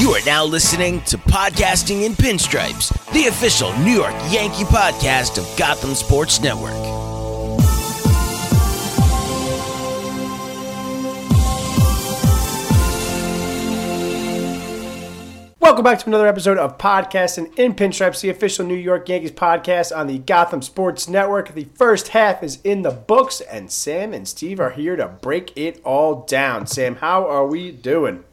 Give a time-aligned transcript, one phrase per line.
[0.00, 5.58] You are now listening to Podcasting in Pinstripes, the official New York Yankee podcast of
[5.58, 6.72] Gotham Sports Network.
[15.60, 19.94] Welcome back to another episode of Podcasting in Pinstripes, the official New York Yankees podcast
[19.94, 21.52] on the Gotham Sports Network.
[21.52, 25.54] The first half is in the books, and Sam and Steve are here to break
[25.58, 26.66] it all down.
[26.66, 28.24] Sam, how are we doing?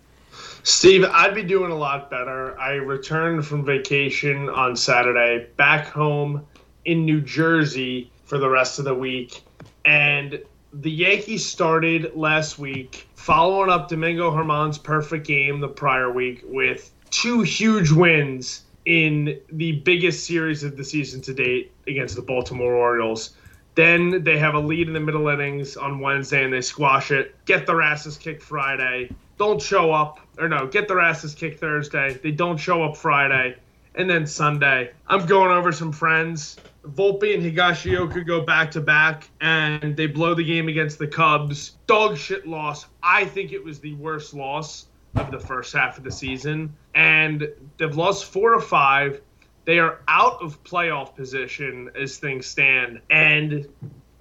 [0.70, 2.60] Steve, I'd be doing a lot better.
[2.60, 6.46] I returned from vacation on Saturday, back home
[6.84, 9.44] in New Jersey for the rest of the week.
[9.86, 10.44] And
[10.74, 16.92] the Yankees started last week, following up Domingo Germán's perfect game the prior week with
[17.12, 22.74] two huge wins in the biggest series of the season to date against the Baltimore
[22.74, 23.38] Orioles.
[23.76, 27.36] Then they have a lead in the middle innings on Wednesday and they squash it,
[27.46, 32.20] get their asses kicked Friday, don't show up, or no, get their asses kicked Thursday.
[32.22, 33.56] They don't show up Friday.
[33.96, 36.58] And then Sunday, I'm going over some friends.
[36.84, 41.72] Volpe and Higashioka go back to back, and they blow the game against the Cubs.
[41.88, 42.86] Dog shit loss.
[43.02, 46.76] I think it was the worst loss of the first half of the season.
[46.94, 49.22] And they've lost four to five.
[49.66, 53.02] They are out of playoff position as things stand.
[53.10, 53.68] And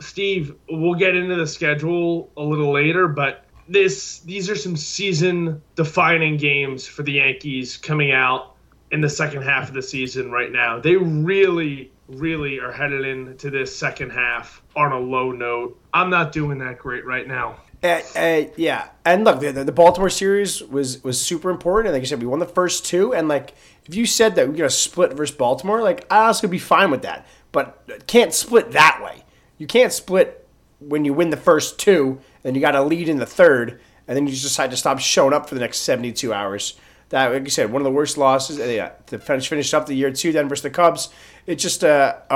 [0.00, 5.62] Steve, we'll get into the schedule a little later, but this these are some season
[5.74, 8.54] defining games for the Yankees coming out
[8.90, 10.78] in the second half of the season right now.
[10.78, 15.78] They really really are headed into this second half on a low note.
[15.92, 17.56] I'm not doing that great right now.
[17.82, 22.02] Uh, uh, yeah, and look, the, the Baltimore series was was super important, and like
[22.02, 23.14] I said, we won the first two.
[23.14, 26.58] And like, if you said that we're gonna split versus Baltimore, like I would be
[26.58, 29.24] fine with that, but can't split that way.
[29.58, 30.45] You can't split
[30.80, 34.16] when you win the first two, and you got a lead in the third, and
[34.16, 36.78] then you just decide to stop showing up for the next seventy two hours.
[37.10, 38.58] That, like you said, one of the worst losses.
[38.58, 41.08] Eh, yeah, to finish finish up the year two, then versus the Cubs.
[41.46, 42.34] It's just a, a,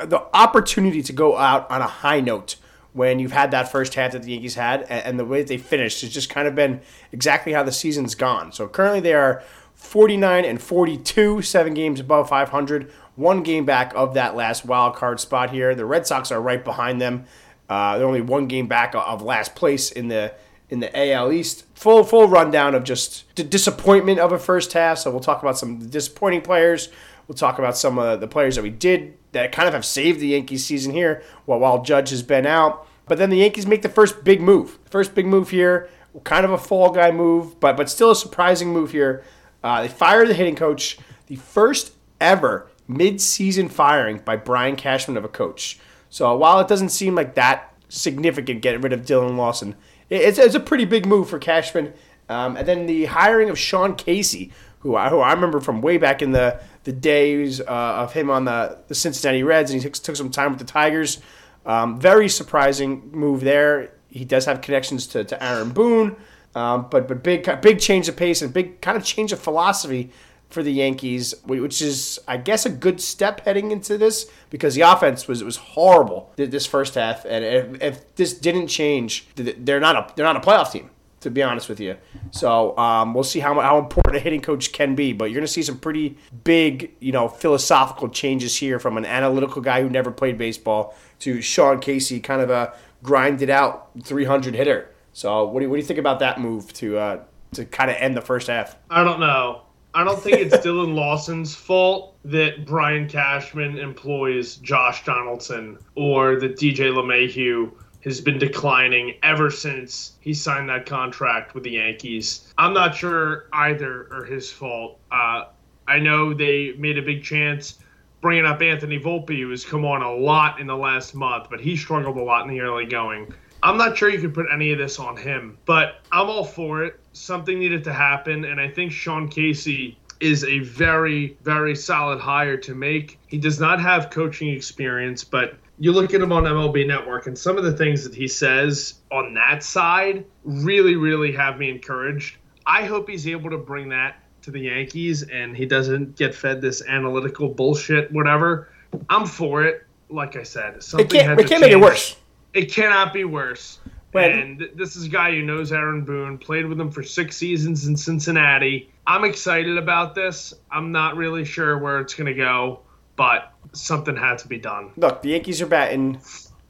[0.00, 2.56] a the opportunity to go out on a high note
[2.92, 5.48] when you've had that first half that the Yankees had, and, and the way that
[5.48, 6.80] they finished has just kind of been
[7.10, 8.52] exactly how the season's gone.
[8.52, 9.42] So currently they are
[9.74, 15.20] 49 and 42, seven games above 500, one game back of that last wild card
[15.20, 15.74] spot here.
[15.74, 17.24] The Red Sox are right behind them.
[17.72, 20.34] Uh, they're only one game back of last place in the
[20.68, 21.64] in the AL East.
[21.74, 24.98] Full full rundown of just the disappointment of a first half.
[24.98, 26.90] So we'll talk about some disappointing players.
[27.26, 30.20] We'll talk about some of the players that we did that kind of have saved
[30.20, 32.86] the Yankees season here while, while Judge has been out.
[33.06, 34.78] But then the Yankees make the first big move.
[34.90, 35.88] First big move here,
[36.24, 39.24] kind of a fall guy move, but but still a surprising move here.
[39.64, 45.24] Uh, they fire the hitting coach, the first ever mid-season firing by Brian Cashman of
[45.24, 45.78] a coach.
[46.12, 49.76] So while it doesn't seem like that significant, getting rid of Dillon Lawson,
[50.10, 51.94] it's, it's a pretty big move for Cashman.
[52.28, 55.96] Um, and then the hiring of Sean Casey, who I, who I remember from way
[55.96, 59.88] back in the the days uh, of him on the, the Cincinnati Reds, and he
[59.88, 61.18] took, took some time with the Tigers.
[61.64, 63.92] Um, very surprising move there.
[64.10, 66.16] He does have connections to, to Aaron Boone,
[66.54, 70.10] um, but but big big change of pace and big kind of change of philosophy
[70.52, 74.82] for the Yankees, which is I guess a good step heading into this because the
[74.82, 79.96] offense was was horrible this first half, and if, if this didn't change, they're not
[79.96, 80.90] a they're not a playoff team
[81.22, 81.96] to be honest with you.
[82.32, 85.12] So um, we'll see how, how important a hitting coach can be.
[85.12, 89.04] But you're going to see some pretty big, you know, philosophical changes here from an
[89.04, 94.54] analytical guy who never played baseball to Sean Casey, kind of a grinded out 300
[94.54, 94.90] hitter.
[95.12, 97.90] So what do you, what do you think about that move to uh, to kind
[97.90, 98.76] of end the first half?
[98.90, 99.62] I don't know.
[99.94, 106.56] I don't think it's Dillon Lawson's fault that Brian Cashman employs Josh Donaldson or that
[106.56, 107.72] DJ LeMahieu
[108.04, 112.52] has been declining ever since he signed that contract with the Yankees.
[112.58, 114.98] I'm not sure either are his fault.
[115.10, 115.44] Uh,
[115.86, 117.78] I know they made a big chance
[118.20, 121.60] bringing up Anthony Volpe, who has come on a lot in the last month, but
[121.60, 123.32] he struggled a lot in the early going.
[123.62, 126.84] I'm not sure you could put any of this on him, but I'm all for
[126.84, 126.98] it.
[127.12, 132.56] Something needed to happen, and I think Sean Casey is a very, very solid hire
[132.56, 133.18] to make.
[133.26, 137.36] He does not have coaching experience, but you look at him on MLB Network, and
[137.36, 142.36] some of the things that he says on that side really, really have me encouraged.
[142.66, 146.60] I hope he's able to bring that to the Yankees and he doesn't get fed
[146.60, 148.68] this analytical bullshit, whatever.
[149.08, 149.86] I'm for it.
[150.08, 152.16] Like I said, something it can't, we can't make it worse.
[152.54, 153.78] It cannot be worse.
[154.14, 157.86] And this is a guy who knows Aaron Boone, played with him for six seasons
[157.86, 158.90] in Cincinnati.
[159.06, 160.52] I'm excited about this.
[160.70, 162.80] I'm not really sure where it's going to go
[163.16, 164.90] but something had to be done.
[164.96, 166.20] Look, the Yankees are batting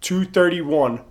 [0.01, 1.03] 231 uh,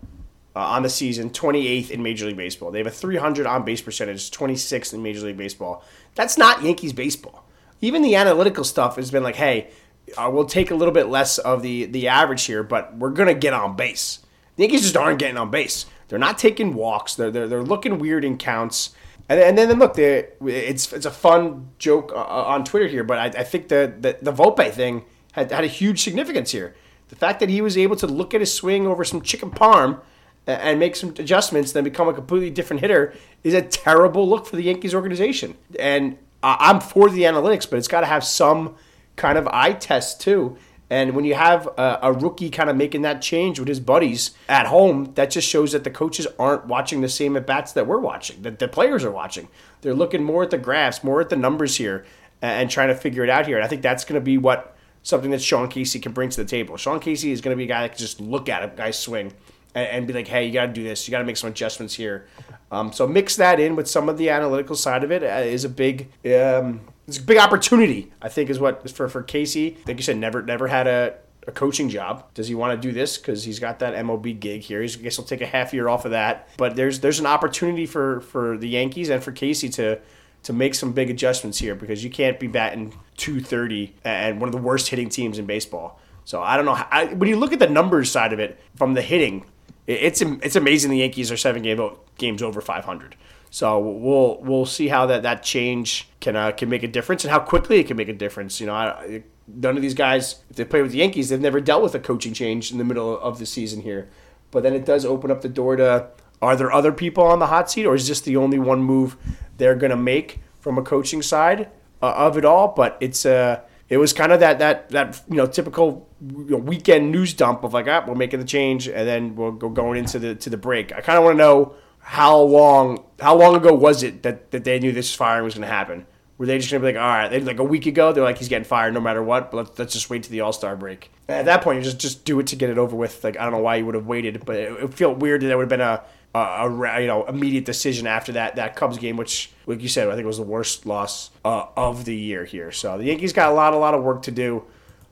[0.59, 2.71] on the season, 28th in Major League Baseball.
[2.71, 5.83] They have a 300 on base percentage, 26th in Major League Baseball.
[6.15, 7.45] That's not Yankees baseball.
[7.79, 9.69] Even the analytical stuff has been like, hey,
[10.17, 13.33] uh, we'll take a little bit less of the the average here, but we're gonna
[13.33, 14.19] get on base.
[14.55, 15.85] The Yankees just aren't getting on base.
[16.07, 17.15] They're not taking walks.
[17.15, 18.91] They're they're, they're looking weird in counts.
[19.29, 23.41] And, and then look, it's it's a fun joke uh, on Twitter here, but I,
[23.41, 26.75] I think the, the the Volpe thing had had a huge significance here.
[27.07, 30.01] The fact that he was able to look at his swing over some chicken parm
[30.47, 33.13] and make some adjustments, then become a completely different hitter,
[33.43, 35.55] is a terrible look for the Yankees organization.
[35.79, 38.75] And I'm for the analytics, but it's got to have some
[39.15, 40.57] kind of eye test too.
[40.91, 44.31] And when you have a, a, rookie kind of making that change with his buddies
[44.49, 47.87] at home, that just shows that the coaches aren't watching the same at bats that
[47.87, 49.47] we're watching, that the players are watching.
[49.79, 52.05] They're looking more at the graphs, more at the numbers here,
[52.41, 53.55] and trying to figure it out here.
[53.55, 56.43] And I think that's going to be what something that Sean Casey can bring to
[56.43, 56.75] the table.
[56.75, 58.99] Sean Casey is going to be a guy that can just look at a guy's
[58.99, 59.31] swing
[59.73, 61.07] and, and be like, hey, you got to do this.
[61.07, 62.27] You got to make some adjustments here.
[62.69, 65.63] Um, so mix that in with some of the analytical side of it uh, is
[65.63, 68.11] a big um, it's a big opportunity.
[68.21, 69.77] I think is what for for Casey.
[69.85, 71.15] Like you said, never never had a,
[71.47, 72.33] a coaching job.
[72.33, 74.81] Does he want to do this because he's got that MLB gig here?
[74.81, 76.47] He's, I guess he'll take a half year off of that.
[76.57, 79.99] But there's there's an opportunity for for the Yankees and for Casey to
[80.43, 84.53] to make some big adjustments here because you can't be batting 230 and one of
[84.53, 85.99] the worst hitting teams in baseball.
[86.25, 86.75] So I don't know.
[86.75, 89.45] How, I, when you look at the numbers side of it from the hitting,
[89.87, 91.79] it's it's amazing the Yankees are seven game,
[92.17, 93.15] games over 500.
[93.53, 97.31] So we'll we'll see how that, that change can uh, can make a difference and
[97.31, 98.61] how quickly it can make a difference.
[98.61, 101.59] You know, I, none of these guys, if they play with the Yankees, they've never
[101.59, 104.09] dealt with a coaching change in the middle of the season here.
[104.51, 106.07] But then it does open up the door to
[106.41, 109.17] are there other people on the hot seat, or is this the only one move
[109.57, 111.69] they're going to make from a coaching side
[112.01, 112.69] uh, of it all?
[112.69, 113.59] But it's uh,
[113.89, 117.65] it was kind of that that that you know typical you know, weekend news dump
[117.65, 120.49] of like, ah, we're making the change, and then we'll go going into the to
[120.49, 120.93] the break.
[120.93, 124.63] I kind of want to know how long how long ago was it that, that
[124.63, 126.05] they knew this firing was going to happen?
[126.37, 128.23] Were they just going to be like, all right, they like a week ago, they're
[128.23, 130.51] like, he's getting fired no matter what, but let's, let's just wait to the All
[130.51, 131.11] Star break.
[131.27, 133.23] And at that point, you just just do it to get it over with.
[133.23, 135.47] Like I don't know why you would have waited, but it, it felt weird that
[135.47, 136.03] there would have been a
[136.33, 140.07] a, a, you know immediate decision after that that Cubs game, which like you said,
[140.07, 142.71] I think was the worst loss uh, of the year here.
[142.71, 144.63] So the Yankees got a lot a lot of work to do.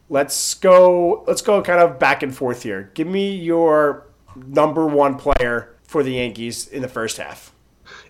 [0.10, 1.24] Let's go.
[1.28, 2.92] Let's go kind of back and forth here.
[2.96, 7.52] Give me your number one player for the Yankees in the first half.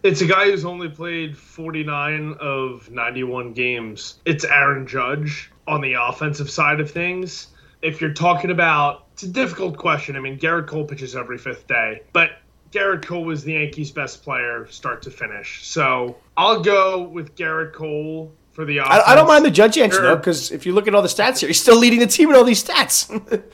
[0.04, 4.20] It's a guy who's only played 49 of 91 games.
[4.26, 7.48] It's Aaron Judge on the offensive side of things.
[7.82, 10.18] If you're talking about, it's a difficult question.
[10.18, 12.32] I mean, Gerrit Cole pitches every fifth day, but
[12.74, 15.66] Gerrit Cole was the Yankees' best player start to finish.
[15.66, 19.04] So I'll go with Gerrit Cole for the offense.
[19.08, 21.08] I, I don't mind the Judge answer, though, because if you look at all the
[21.08, 23.10] stats here, he's still leading the team in all these stats.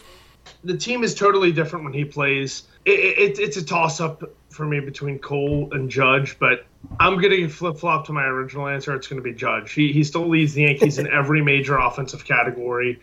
[0.66, 2.64] the team is totally different when he plays.
[2.86, 6.66] It, it, it's a toss up for me between Cole and Judge, but
[7.00, 8.96] I'm going to flip flop to my original answer.
[8.96, 9.74] It's going to be Judge.
[9.74, 13.00] He, he still leads the Yankees in every major offensive category.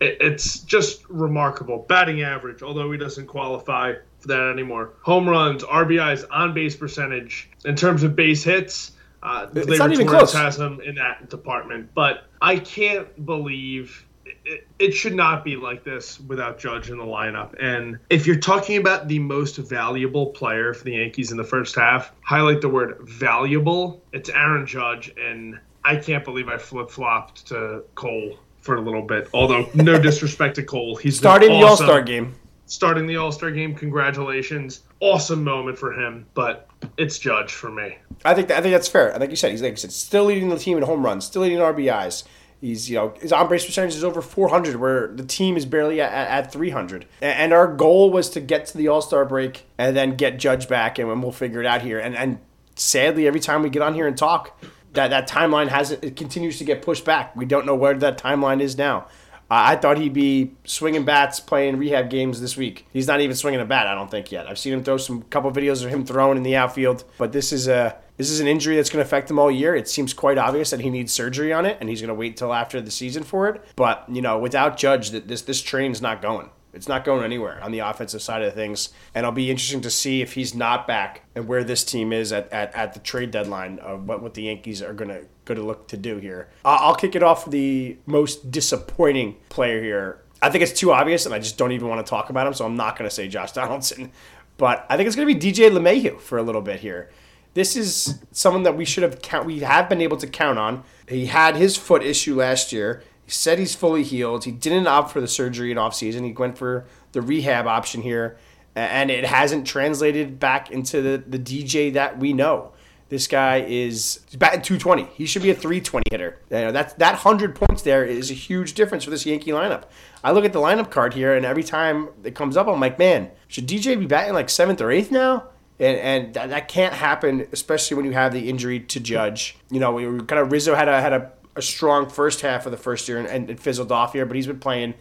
[0.00, 1.86] It, it's just remarkable.
[1.88, 4.90] Batting average, although he doesn't qualify for that anymore.
[5.02, 7.50] Home runs, RBIs, on base percentage.
[7.64, 10.32] In terms of base hits, uh, it's not even close.
[10.34, 11.90] has him in that department.
[11.94, 14.06] But I can't believe
[14.48, 17.54] it, it, should not be like this without Judge in the lineup.
[17.62, 21.74] And if you're talking about the most valuable player for the Yankees in the first
[21.74, 24.02] half, highlight the word valuable.
[24.12, 29.02] It's Aaron Judge, and I can't believe I flip flopped to Cole for a little
[29.02, 29.28] bit.
[29.34, 31.60] Although no disrespect to Cole, he's starting awesome.
[31.60, 32.34] the All Star game.
[32.66, 34.80] Starting the All Star game, congratulations!
[35.00, 37.98] Awesome moment for him, but it's Judge for me.
[38.24, 39.16] I think that, I think that's fair.
[39.18, 41.42] Like you said, he's like I said, still leading the team in home runs, still
[41.42, 42.24] leading RBIs.
[42.60, 46.00] He's, you know, his on base percentage is over 400, where the team is barely
[46.00, 47.06] at, at 300.
[47.20, 50.68] And our goal was to get to the All Star break and then get Judge
[50.68, 52.00] back, and we'll figure it out here.
[52.00, 52.38] And and
[52.74, 54.60] sadly, every time we get on here and talk,
[54.94, 57.36] that that timeline has it continues to get pushed back.
[57.36, 59.06] We don't know where that timeline is now.
[59.50, 62.86] I thought he'd be swinging bats, playing rehab games this week.
[62.92, 64.46] He's not even swinging a bat, I don't think yet.
[64.46, 67.50] I've seen him throw some couple videos of him throwing in the outfield, but this
[67.50, 69.74] is a this is an injury that's going to affect him all year.
[69.74, 72.36] It seems quite obvious that he needs surgery on it, and he's going to wait
[72.36, 73.64] till after the season for it.
[73.76, 76.50] But you know, without Judge, that this this train's not going.
[76.74, 78.90] It's not going anywhere on the offensive side of things.
[79.14, 82.30] And it'll be interesting to see if he's not back and where this team is
[82.30, 85.58] at, at, at the trade deadline of what, what the Yankees are going to going
[85.58, 86.50] to look to do here.
[86.64, 90.22] I'll kick it off the most disappointing player here.
[90.42, 92.54] I think it's too obvious, and I just don't even want to talk about him,
[92.54, 94.12] so I'm not going to say Josh Donaldson.
[94.58, 97.10] But I think it's going to be DJ LeMahieu for a little bit here.
[97.54, 99.46] This is someone that we should have count.
[99.46, 100.84] We have been able to count on.
[101.08, 103.02] He had his foot issue last year.
[103.24, 104.44] He said he's fully healed.
[104.44, 106.24] He didn't opt for the surgery in offseason.
[106.24, 108.38] He went for the rehab option here.
[108.74, 112.72] and it hasn't translated back into the, the DJ that we know.
[113.08, 115.04] This guy is batting 220.
[115.14, 116.38] He should be a 320 hitter.
[116.50, 119.84] You know, that that 100 points there is a huge difference for this Yankee lineup.
[120.22, 122.98] I look at the lineup card here, and every time it comes up, I'm like,
[122.98, 125.48] man, should DJ be batting like seventh or eighth now?
[125.80, 129.56] And, and that, that can't happen, especially when you have the injury to Judge.
[129.70, 132.66] You know, we were kind of Rizzo had a had a, a strong first half
[132.66, 134.94] of the first year and, and it fizzled off here, but he's been playing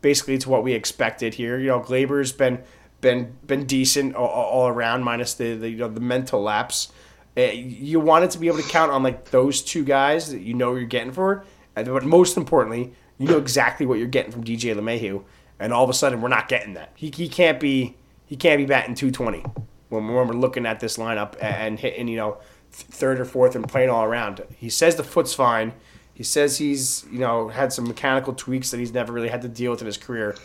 [0.00, 1.58] basically to what we expected here.
[1.58, 2.62] You know, Gleyber's been
[3.00, 6.90] been been decent all, all around, minus the, the you know the mental lapse.
[7.36, 10.54] Uh, you wanted to be able to count on like those two guys that you
[10.54, 14.74] know you're getting for, but most importantly, you know exactly what you're getting from DJ
[14.74, 15.22] LeMahieu,
[15.58, 16.92] and all of a sudden we're not getting that.
[16.94, 19.44] He, he can't be he can't be batting 220
[19.94, 22.38] when, we're looking at this lineup and hitting you know
[22.72, 24.42] third or fourth and playing all around.
[24.56, 25.72] He says the foot's fine.
[26.12, 29.48] He says he's you know had some mechanical tweaks that he's never really had to
[29.48, 30.36] deal with in his career,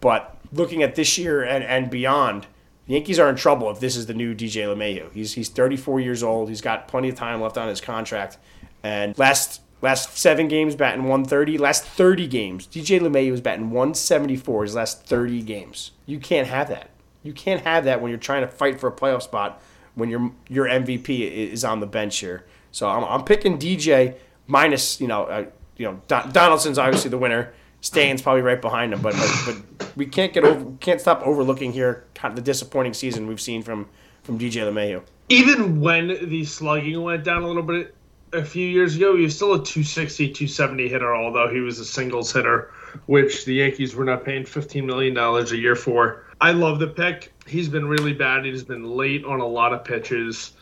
[0.00, 2.46] but looking at this year and, and beyond
[2.86, 5.12] the Yankees are in trouble if this is the new DJ LeMahieu.
[5.12, 6.48] He's he's 34 years old.
[6.48, 8.38] He's got plenty of time left on his contract.
[8.82, 11.58] And last last seven games batting 130.
[11.58, 15.90] Last 30 games, DJ LeMahieu was batting 174 his last 30 games.
[16.06, 16.90] You can't have that.
[17.26, 19.60] You can't have that when you're trying to fight for a playoff spot
[19.94, 22.44] when your your MVP is on the bench here.
[22.70, 24.14] So I'm, I'm picking DJ
[24.46, 27.52] minus you know uh, you know Don- Donaldson's obviously the winner.
[27.80, 31.72] Stan's probably right behind him, but, but but we can't get over can't stop overlooking
[31.72, 33.88] here kind of the disappointing season we've seen from
[34.22, 35.02] from DJ LeMahieu.
[35.28, 37.94] Even when the slugging went down a little bit
[38.32, 41.84] a few years ago, he was still a 260, 270 hitter, although he was a
[41.84, 42.70] singles hitter,
[43.06, 46.25] which the Yankees were not paying $15 million a year for.
[46.40, 47.32] I love the pick.
[47.46, 48.44] He's been really bad.
[48.44, 50.52] He's been late on a lot of pitches.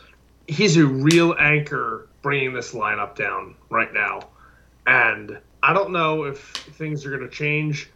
[0.47, 4.21] He's a real anchor bringing this lineup down right now.
[4.87, 7.89] And I don't know if things are going to change.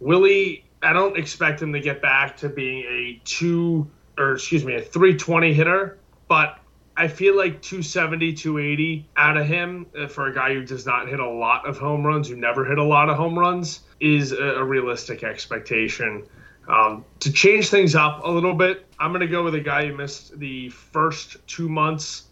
[0.00, 4.74] Willie, I don't expect him to get back to being a two or excuse me,
[4.74, 6.58] a 320 hitter, but
[6.96, 11.08] I feel like 270, 280 out of him uh, for a guy who does not
[11.08, 14.32] hit a lot of home runs, who never hit a lot of home runs, is
[14.32, 16.24] a, a realistic expectation.
[16.68, 19.86] Um, to change things up a little bit, I'm going to go with a guy
[19.86, 22.24] who missed the first two months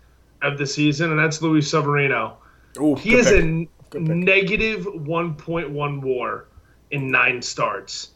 [0.43, 2.37] of the season, and that's Luis Severino.
[2.79, 3.43] Ooh, he is pick.
[3.95, 6.47] a negative 1.1 WAR
[6.91, 8.11] in nine starts.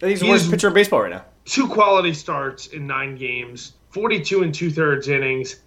[0.00, 1.24] And He's the worst pitcher in baseball right now.
[1.44, 5.60] Two quality starts in nine games, 42 and two thirds innings,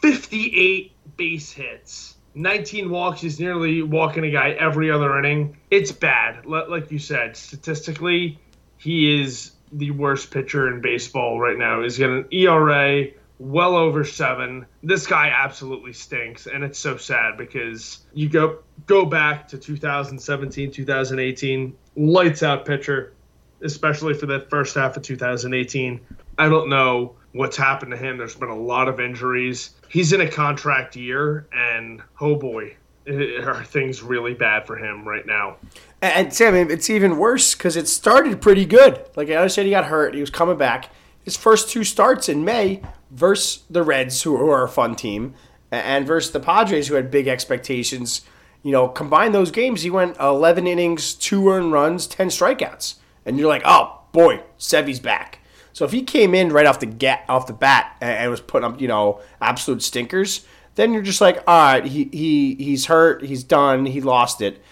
[0.00, 3.20] 58 base hits, 19 walks.
[3.20, 5.56] He's nearly walking a guy every other inning.
[5.70, 6.46] It's bad.
[6.46, 8.38] Like you said, statistically,
[8.82, 11.82] he is the worst pitcher in baseball right now.
[11.82, 13.06] He's got an ERA
[13.38, 14.66] well over seven.
[14.82, 20.72] This guy absolutely stinks, and it's so sad because you go go back to 2017,
[20.72, 23.12] 2018, lights out pitcher,
[23.60, 26.00] especially for that first half of 2018.
[26.36, 28.18] I don't know what's happened to him.
[28.18, 29.70] There's been a lot of injuries.
[29.88, 32.76] He's in a contract year, and oh boy,
[33.08, 35.56] Uh, are things really bad for him right now.
[36.00, 39.04] And Sam, it's even worse because it started pretty good.
[39.16, 40.14] Like I understand, he got hurt.
[40.14, 40.90] He was coming back.
[41.24, 42.80] His first two starts in May
[43.10, 45.34] versus the Reds, who are a fun team,
[45.70, 48.22] and versus the Padres, who had big expectations.
[48.62, 52.94] You know, combine those games, he went 11 innings, two earned runs, 10 strikeouts,
[53.26, 55.40] and you're like, oh boy, Sevy's back.
[55.72, 58.70] So if he came in right off the get off the bat and was putting
[58.70, 63.24] up, you know, absolute stinkers, then you're just like, all right, he he he's hurt,
[63.24, 64.62] he's done, he lost it.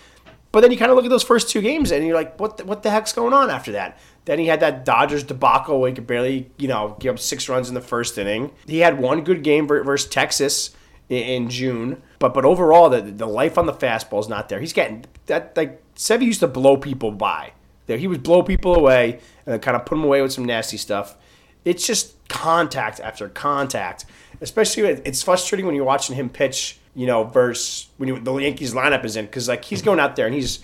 [0.52, 2.56] But then you kind of look at those first two games and you're like, what
[2.56, 3.98] the, what the heck's going on after that?
[4.24, 7.48] Then he had that Dodgers debacle where he could barely, you know, give up six
[7.48, 8.50] runs in the first inning.
[8.66, 10.70] He had one good game versus Texas
[11.08, 14.60] in June, but but overall, the the life on the fastball is not there.
[14.60, 17.52] He's getting that like Sevy used to blow people by.
[17.86, 20.76] There, he would blow people away and kind of put them away with some nasty
[20.76, 21.16] stuff.
[21.64, 24.04] It's just contact after contact.
[24.40, 26.78] Especially, it's frustrating when you're watching him pitch.
[26.94, 30.16] You know, versus when you, the Yankees lineup is in because like he's going out
[30.16, 30.58] there and he's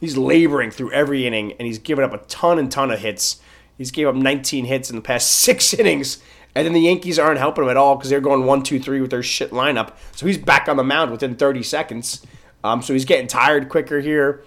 [0.00, 3.40] he's laboring through every inning and he's given up a ton and ton of hits.
[3.76, 6.22] He's gave up 19 hits in the past six innings,
[6.54, 9.00] and then the Yankees aren't helping him at all because they're going one, two, three
[9.00, 9.92] with their shit lineup.
[10.12, 12.24] So he's back on the mound within 30 seconds.
[12.64, 14.42] Um, so he's getting tired quicker here.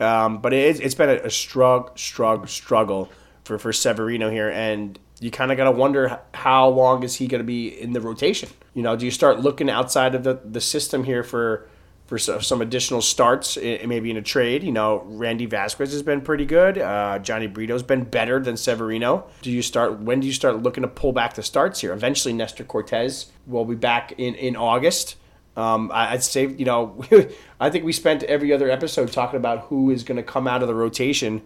[0.00, 3.10] Um, but it, has been a, a struggle, struggle, struggle
[3.44, 4.50] for, for Severino here.
[4.50, 7.92] And you kind of got to wonder how long is he going to be in
[7.92, 8.48] the rotation?
[8.74, 11.68] You know, do you start looking outside of the, the system here for
[12.06, 14.62] for some additional starts, maybe in a trade.
[14.62, 16.76] You know, Randy Vasquez has been pretty good.
[16.78, 19.26] Uh, Jhony Brito's been better than Severino.
[19.42, 20.00] Do you start?
[20.00, 21.92] When do you start looking to pull back the starts here?
[21.92, 25.16] Eventually, Nestor Cortes will be back in in August.
[25.56, 27.02] Um, I'd say, you know,
[27.60, 30.62] I think we spent every other episode talking about who is going to come out
[30.62, 31.42] of the rotation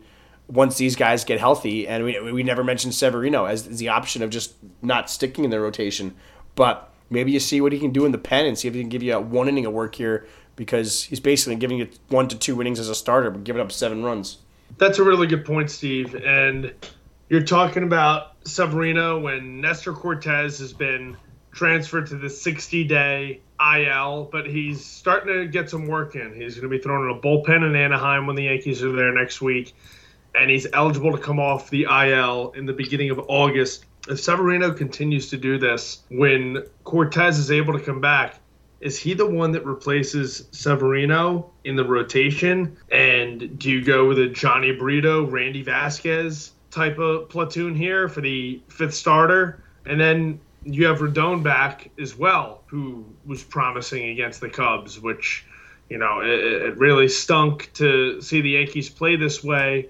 [0.49, 1.87] once these guys get healthy.
[1.87, 5.61] And we, we never mentioned Severino as, the option of just not sticking in the
[5.61, 6.15] rotation.
[6.55, 8.81] But maybe you see what he can do in the pen and see if he
[8.81, 10.27] can give you a one inning of work here
[10.57, 13.71] because he's basically giving you one to two innings as a starter, but giving up
[13.71, 14.39] seven runs.
[14.77, 16.15] That's a really good point, Steve.
[16.17, 16.75] And
[17.29, 21.17] you're talking about Severino when Nestor Cortes has been
[21.53, 26.35] transferred to the 60 day IL, but he's starting to get some work in.
[26.35, 29.13] He's going to be thrown in a bullpen in Anaheim when the Yankees are there
[29.13, 29.75] next week,
[30.41, 33.85] and he's eligible to come off the IL in the beginning of August.
[34.09, 38.41] If Severino continues to do this, when Cortes is able to come back,
[38.81, 42.77] is he the one that replaces Severino in the rotation?
[42.93, 48.21] And do you go with a Jhony Brito, Randy Vasquez type of platoon here for
[48.21, 49.65] the fifth starter?
[49.85, 55.45] And then you have Rodon back as well, who was promising against the Cubs, which,
[55.89, 59.89] you know, it, it, really stunk to see the Yankees play this way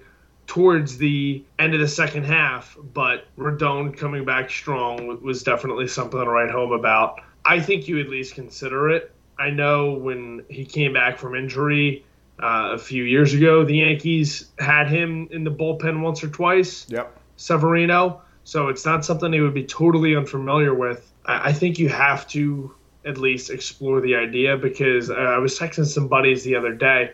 [0.49, 2.77] towards the end of the second half.
[2.93, 7.21] But Rodon coming back strong was definitely something to write home about.
[7.45, 9.13] I think you at least consider it.
[9.37, 12.03] I know when he came back from injury
[12.41, 16.85] uh, a few years ago, the Yankees had him in the bullpen once or twice.
[16.89, 17.15] Yep.
[17.37, 21.13] Severino so it's not something he would be totally unfamiliar with.
[21.23, 22.73] I, I think you have to
[23.05, 27.13] at least explore the idea because uh, I was texting some buddies the other day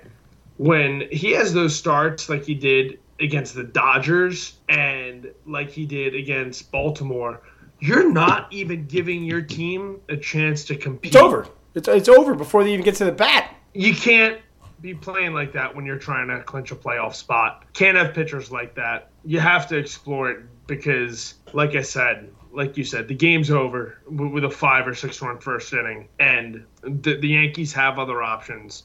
[0.56, 6.16] when he has those starts like he did against the Dodgers and like he did
[6.16, 7.42] against Baltimore,
[7.80, 11.14] you're not even giving your team a chance to compete.
[11.14, 11.48] It's over.
[11.74, 13.56] It's, it's over before they even get to the bat.
[13.74, 14.40] You can't
[14.82, 17.66] be playing like that when you're trying to clinch a playoff spot.
[17.74, 19.10] Can't have pitchers like that.
[19.24, 24.00] You have to explore it because, like I said, like you said, the game's over
[24.08, 28.84] with a five or six run first inning, and the, the Yankees have other options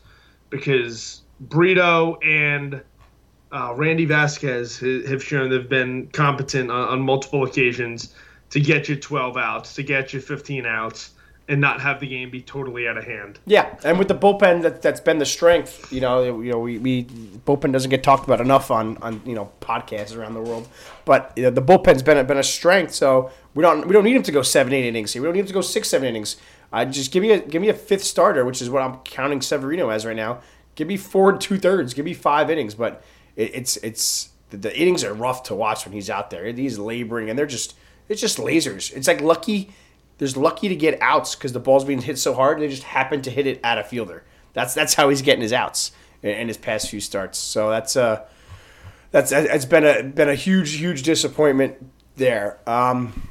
[0.48, 2.82] because Brito and
[3.52, 8.14] uh, Randy Vasquez have shown they've been competent on, on multiple occasions
[8.50, 11.12] to get you 12 outs, to get you 15 outs
[11.50, 13.40] and not have the game be totally out of hand.
[13.44, 15.92] Yeah, and with the bullpen, that that's been the strength.
[15.92, 19.34] You know, you know, we, we bullpen doesn't get talked about enough on, on you
[19.34, 20.68] know podcasts around the world,
[21.04, 22.94] but you know, the bullpen's been been a strength.
[22.94, 25.22] So we don't we don't need him to go seven eight innings here.
[25.22, 26.36] We don't need him to go six seven innings.
[26.72, 29.40] Uh, just give me a give me a fifth starter, which is what I'm counting
[29.40, 30.40] Severino as right now.
[30.76, 31.94] Give me four two thirds.
[31.94, 33.02] Give me five innings, but
[33.40, 36.44] it, it's it's the, the innings are rough to watch when he's out there.
[36.52, 37.74] He's laboring, and they're just
[38.08, 38.94] it's just lasers.
[38.94, 39.70] It's like lucky
[40.18, 42.82] there's lucky to get outs because the ball's being hit so hard, and they just
[42.82, 44.22] happen to hit it at a fielder.
[44.52, 47.38] That's that's how he's getting his outs in, in his past few starts.
[47.38, 48.26] So that's uh
[49.12, 51.76] that's it's been a been a huge huge disappointment
[52.16, 52.58] there.
[52.66, 53.29] Um,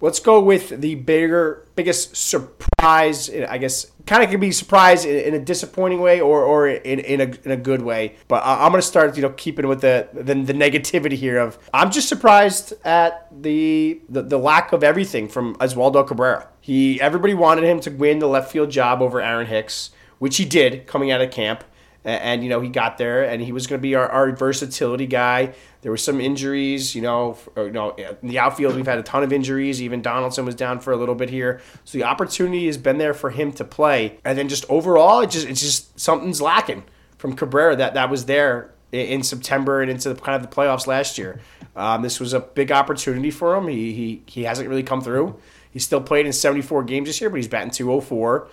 [0.00, 3.30] let's go with the bigger biggest surprise.
[3.30, 7.20] I guess kind of can be surprised in, a disappointing way or, or in, in,
[7.20, 8.16] a, in a good way.
[8.26, 11.58] But I'm going to start, you know, keeping with the, the, the negativity here of
[11.74, 16.48] I'm just surprised at the, the the lack of everything from Oswaldo Cabrera.
[16.60, 20.44] He everybody wanted him to win the left field job over Aaron Hicks, which he
[20.44, 21.64] did coming out of camp
[22.08, 25.06] and, you know he got there and he was going to be our, our, versatility
[25.06, 25.54] guy.
[25.82, 29.22] There were some injuries, you know, you know, in the outfield we've had a ton
[29.22, 29.80] of injuries.
[29.82, 33.14] Even Donaldson was down for a little bit here, so the opportunity has been there
[33.14, 34.18] for him to play.
[34.24, 36.84] And then just overall, it just it's just something's lacking
[37.16, 40.86] from Cabrera that that was there in September and into the, kind of the playoffs
[40.86, 41.40] last year.
[41.76, 43.68] Um, this was a big opportunity for him.
[43.68, 45.38] He, he he hasn't really come through.
[45.70, 48.48] He's still played in 74 games this year, but he's batting 204.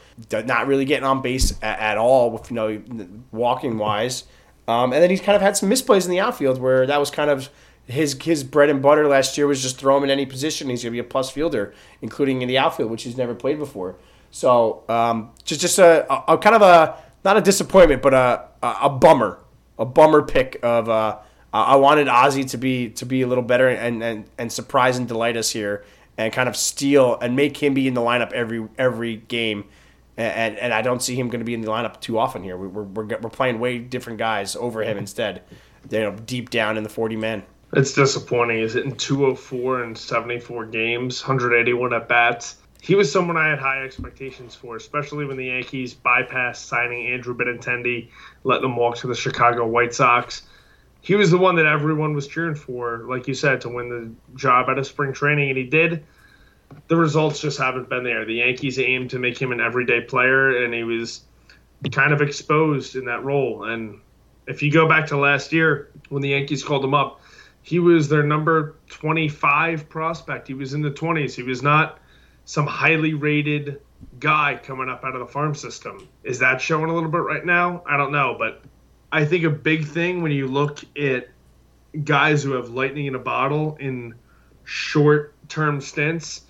[0.45, 4.25] Not really getting on base at, at all, with you know, walking wise.
[4.67, 7.11] Um, and then he's kind of had some misplays in the outfield where that was
[7.11, 7.49] kind of
[7.85, 10.69] his his bread and butter last year was just throw him in any position.
[10.69, 13.59] He's going to be a plus fielder, including in the outfield, which he's never played
[13.59, 13.95] before.
[14.31, 18.47] So um, just just a, a, a, kind of a not a disappointment, but a
[18.63, 19.39] a, a bummer,
[19.77, 20.89] a bummer pick of.
[20.89, 21.19] Uh,
[21.53, 25.07] I wanted Ozzy to be to be a little better and, and, and surprise and
[25.07, 25.85] delight us here
[26.17, 29.65] and kind of steal and make him be in the lineup every every game.
[30.17, 32.55] And, and I don't see him going to be in the lineup too often here.
[32.55, 35.41] We're, we're, we're playing way different guys over him instead,
[35.89, 37.43] you know, deep down in the 40 men.
[37.73, 38.59] It's disappointing.
[38.59, 42.55] Is it oh in 204 and 74 games, 181 at bats?
[42.81, 47.35] He was someone I had high expectations for, especially when the Yankees bypassed signing Andrew
[47.35, 48.09] Benintendi,
[48.45, 50.43] let them walk to the Chicago White Sox
[51.05, 54.37] he was the one that everyone was cheering for, like you said, to win the
[54.39, 56.03] job out of spring training, and he did.
[56.87, 58.25] The results just haven't been there.
[58.25, 61.21] The Yankees aimed to make him an everyday player, and he was
[61.91, 63.65] kind of exposed in that role.
[63.65, 63.99] And
[64.47, 67.21] if you go back to last year when the Yankees called him up,
[67.61, 70.47] he was their number 25 prospect.
[70.47, 71.35] He was in the 20s.
[71.35, 71.99] He was not
[72.45, 73.79] some highly rated
[74.19, 76.07] guy coming up out of the farm system.
[76.23, 77.83] Is that showing a little bit right now?
[77.85, 78.63] I don't know, but
[79.15, 81.29] I think a big thing when you look at
[82.03, 84.13] guys who have lightning in a bottle in
[84.65, 86.41] short term stints.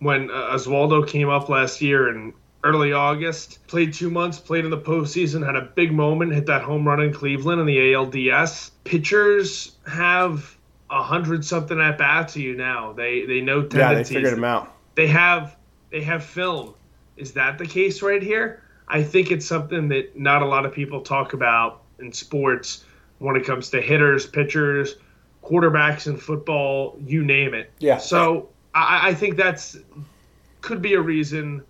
[0.00, 4.70] When uh, Oswaldo came up last year in early August, played two months, played in
[4.72, 8.72] the postseason, had a big moment, hit that home run in Cleveland in the ALDS.
[8.82, 10.56] Pitchers have
[10.90, 12.94] a hundred something at bats to you now.
[12.94, 13.76] They they know tendencies.
[13.78, 14.74] Yeah, they figured him out.
[14.96, 15.56] They have
[15.90, 16.74] they have film.
[17.16, 18.64] Is that the case right here?
[18.88, 22.84] I think it's something that not a lot of people talk about in sports
[23.18, 24.96] when it comes to hitters, pitchers,
[25.44, 27.72] quarterbacks in football, you name it.
[27.78, 27.98] Yeah.
[27.98, 29.76] So I, I think that's
[30.60, 31.64] could be a reason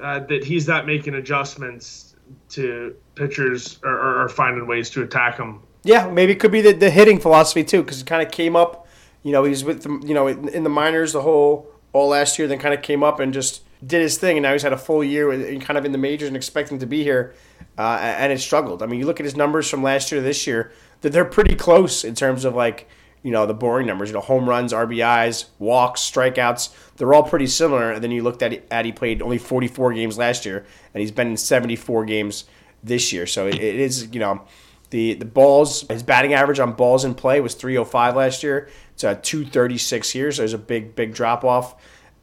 [0.00, 2.16] uh, that he's not making adjustments
[2.50, 5.62] to pitchers or, or, or finding ways to attack them.
[5.84, 8.56] Yeah, maybe it could be the, the hitting philosophy too, because it kind of came
[8.56, 8.86] up.
[9.22, 12.08] You know, he was with the, you know in, in the minors the whole all
[12.08, 14.62] last year, then kind of came up and just did his thing, and now he's
[14.62, 17.34] had a full year and kind of in the majors and expecting to be here,
[17.78, 18.82] uh, and it struggled.
[18.82, 21.24] I mean, you look at his numbers from last year to this year, that they're
[21.24, 22.88] pretty close in terms of like
[23.22, 24.08] you know the boring numbers.
[24.10, 26.74] You know, home runs, RBIs, walks, strikeouts.
[26.96, 27.92] They're all pretty similar.
[27.92, 31.12] And then you looked at at he played only 44 games last year, and he's
[31.12, 32.44] been in 74 games
[32.82, 33.26] this year.
[33.26, 34.42] So it, it is you know.
[34.90, 38.68] The, the balls, his batting average on balls in play was 305 last year.
[38.92, 41.74] It's a 236 here, so there's a big, big drop off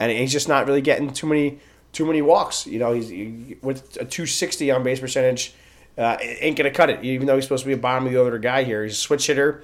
[0.09, 1.59] and he's just not really getting too many
[1.93, 2.65] too many walks.
[2.65, 5.53] You know, he's he, with a 260 on base percentage,
[5.97, 7.03] uh, ain't gonna cut it.
[7.03, 8.95] Even though he's supposed to be a bottom of the order guy here, he's a
[8.95, 9.63] switch hitter.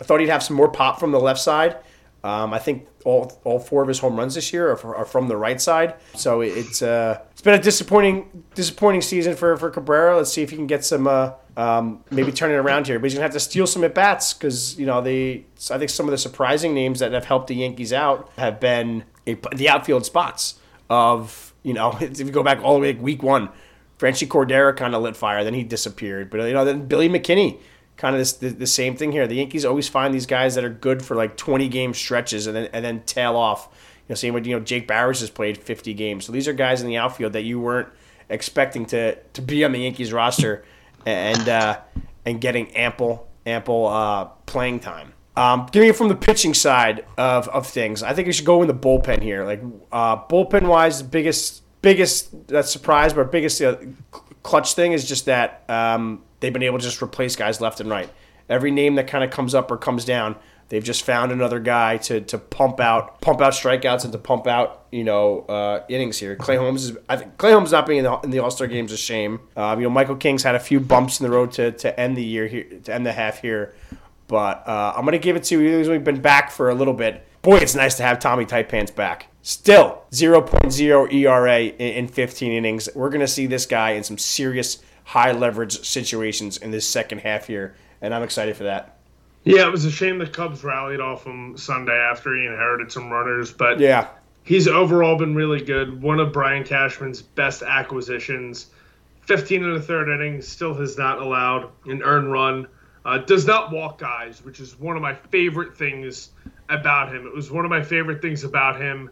[0.00, 1.76] I thought he'd have some more pop from the left side.
[2.24, 5.28] Um, I think all, all four of his home runs this year are, are from
[5.28, 5.94] the right side.
[6.14, 10.16] So it's uh, it's been a disappointing disappointing season for, for Cabrera.
[10.16, 12.98] Let's see if he can get some uh, um, maybe turn it around here.
[12.98, 15.44] But he's gonna have to steal some at bats because you know they.
[15.70, 19.04] I think some of the surprising names that have helped the Yankees out have been
[19.34, 20.58] the outfield spots
[20.90, 23.48] of you know if you go back all the way to week one,
[23.98, 26.30] Franchy Cordero kind of lit fire, then he disappeared.
[26.30, 27.58] But you know then Billy McKinney
[27.96, 29.26] kind of this the, the, same thing here.
[29.26, 32.56] The Yankees always find these guys that are good for like 20 game stretches and
[32.56, 33.68] then and then tail off.
[34.06, 36.24] You know, same with you know Jake Bauers has played 50 games.
[36.24, 37.88] So these are guys in the outfield that you weren't
[38.28, 40.64] expecting to to be on the Yankees roster
[41.04, 41.80] and uh,
[42.24, 45.12] and getting ample ample uh, playing time.
[45.38, 48.60] Um, giving it from the pitching side of, of things, I think we should go
[48.62, 49.44] in the bullpen here.
[49.44, 53.76] Like uh, bullpen wise, the biggest biggest that surprise, but biggest uh,
[54.42, 57.88] clutch thing is just that um, they've been able to just replace guys left and
[57.88, 58.10] right.
[58.48, 60.34] Every name that kind of comes up or comes down,
[60.70, 64.48] they've just found another guy to, to pump out pump out strikeouts and to pump
[64.48, 66.34] out you know uh, innings here.
[66.34, 68.66] Clay Holmes is I think Clay Holmes not being in the, in the All Star
[68.66, 69.40] game is a shame.
[69.56, 72.16] Um, you know Michael King's had a few bumps in the road to, to end
[72.16, 73.74] the year here to end the half here.
[74.28, 75.90] But uh, I'm gonna give it to you.
[75.90, 77.26] We've been back for a little bit.
[77.42, 79.28] Boy, it's nice to have Tommy Tight Pants back.
[79.42, 82.88] Still 0.0 ERA in 15 innings.
[82.94, 87.46] We're gonna see this guy in some serious high leverage situations in this second half
[87.46, 88.98] here, and I'm excited for that.
[89.44, 93.10] Yeah, it was a shame the Cubs rallied off him Sunday after he inherited some
[93.10, 94.08] runners, but yeah,
[94.44, 96.02] he's overall been really good.
[96.02, 98.66] One of Brian Cashman's best acquisitions.
[99.22, 102.66] 15 and a third innings, still has not allowed an earned run.
[103.04, 106.30] Uh, does not walk guys, which is one of my favorite things
[106.68, 107.26] about him.
[107.26, 109.10] It was one of my favorite things about him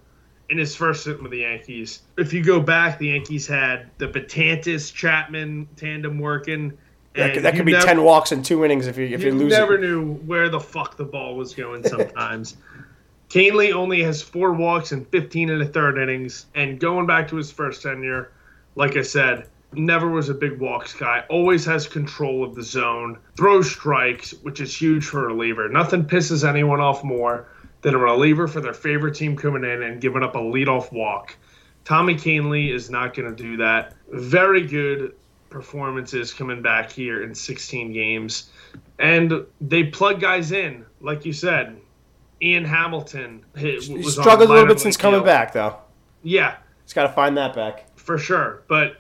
[0.48, 2.02] in his first stint with the Yankees.
[2.16, 6.76] If you go back, the Yankees had the Betances Chapman tandem working.
[7.14, 9.32] That could, that could be never, ten walks in two innings if you if you,
[9.32, 9.52] you lose.
[9.52, 11.82] Never knew where the fuck the ball was going.
[11.88, 12.56] Sometimes.
[13.28, 17.36] Kahnle only has four walks and 15 and a third innings, and going back to
[17.36, 18.30] his first tenure,
[18.76, 21.24] like I said, never was a big walks guy.
[21.28, 25.68] Always has control of the zone, throws strikes, which is huge for a reliever.
[25.68, 27.48] Nothing pisses anyone off more
[27.82, 31.36] than a reliever for their favorite team coming in and giving up a leadoff walk.
[31.84, 33.94] Tommy Kahnle is not going to do that.
[34.10, 35.14] Very good
[35.50, 38.50] performances coming back here in 16 games.
[38.98, 41.80] And they plug guys in, like you said.
[42.42, 45.76] Ian Hamilton hit, struggled a little bit since coming back, though.
[46.22, 46.56] Yeah.
[46.84, 47.86] He's got to find that back.
[47.96, 48.64] For sure.
[48.68, 48.96] But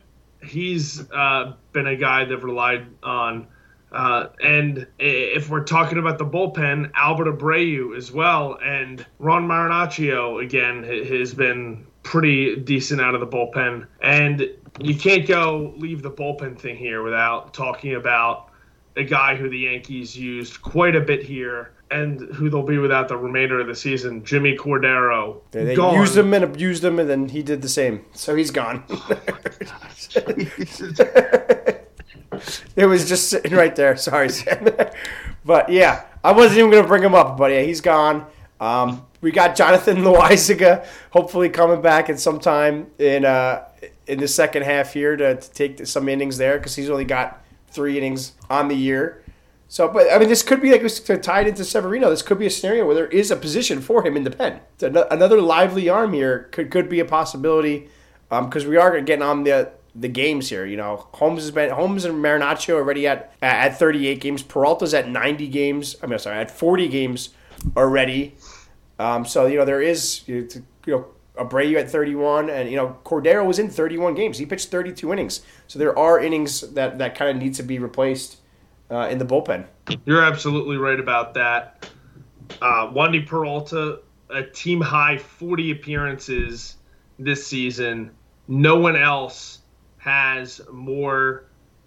[0.46, 3.48] he's uh, been a guy they've relied on.
[3.92, 10.42] Uh, and if we're talking about the bullpen, Albert Abreu as well, and Ron Marinaccio
[10.42, 13.86] again has been pretty decent out of the bullpen.
[14.00, 18.50] And you can't go leave the bullpen thing here without talking about
[18.96, 23.08] a guy who the Yankees used quite a bit here and who they'll be without
[23.08, 25.40] the remainder of the season, Jimmy Cordero.
[25.52, 28.04] They, they used him and abused him, and then he did the same.
[28.12, 28.84] So he's gone.
[32.76, 33.96] it was just sitting right there.
[33.96, 34.68] Sorry, Sam.
[35.44, 38.26] but yeah, I wasn't even going to bring him up, but yeah, he's gone.
[38.60, 43.64] Um, we got Jonathan Loaisiga hopefully coming back at some time in uh,
[44.06, 47.44] in the second half here to, to take some innings there because he's only got
[47.70, 49.22] three innings on the year.
[49.68, 52.10] So, but I mean, this could be like tied into Severino.
[52.10, 54.60] This could be a scenario where there is a position for him in the pen.
[54.80, 57.88] Another lively arm here could could be a possibility
[58.28, 60.64] because um, we are getting on the the games here.
[60.64, 64.42] You know, Holmes has been Holmes and Marinaccio already at at 38 games.
[64.42, 65.96] Peralta's at 90 games.
[66.02, 67.30] I mean, sorry, at 40 games
[67.76, 68.36] already.
[68.98, 70.48] Um, so you know there is you
[70.86, 74.38] know Abreu at 31, and you know Cordero was in 31 games.
[74.38, 75.42] He pitched 32 innings.
[75.66, 78.38] So there are innings that that kind of need to be replaced
[78.90, 79.66] uh, in the bullpen.
[80.04, 81.88] You're absolutely right about that.
[82.60, 86.76] Uh, Wandy Peralta, a team high 40 appearances
[87.18, 88.10] this season.
[88.48, 89.60] No one else
[89.98, 91.44] has more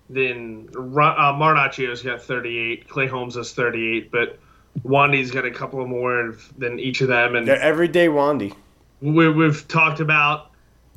[0.09, 4.39] than uh, Marnaccio's got 38, Clay Holmes has 38, but
[4.83, 7.35] Wandy's got a couple of more than each of them.
[7.35, 8.53] And They're everyday Wandy.
[9.01, 10.51] We, we've talked about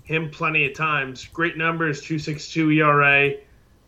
[0.04, 1.24] him plenty of times.
[1.26, 3.34] Great numbers, 262 ERA.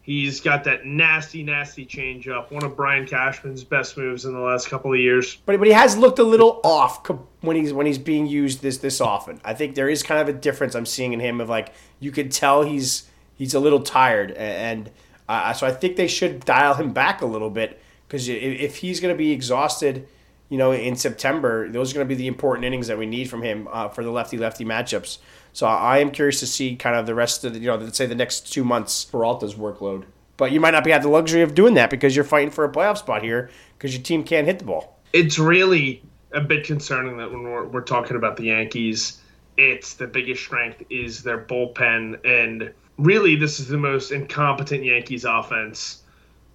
[0.04, 2.50] He's got that nasty, nasty changeup.
[2.52, 5.38] One of Brian Cashman's best moves in the last couple of years.
[5.46, 7.08] But but he has looked a little off
[7.40, 9.40] when he's when he's being used this this often.
[9.46, 12.10] I think there is kind of a difference I'm seeing in him of like you
[12.10, 14.90] could tell he's he's a little tired, and
[15.26, 19.00] uh, so I think they should dial him back a little bit because if he's
[19.00, 20.06] going to be exhausted,
[20.50, 23.30] you know, in September, those are going to be the important innings that we need
[23.30, 25.16] from him uh, for the lefty lefty matchups.
[25.54, 27.96] So I am curious to see kind of the rest of the, you know, let's
[27.96, 30.04] say the next two months Peralta's workload.
[30.36, 32.64] But you might not be have the luxury of doing that because you're fighting for
[32.64, 34.98] a playoff spot here because your team can't hit the ball.
[35.12, 39.20] It's really a bit concerning that when we're, we're talking about the Yankees,
[39.56, 42.18] it's the biggest strength is their bullpen.
[42.26, 46.02] And really, this is the most incompetent Yankees offense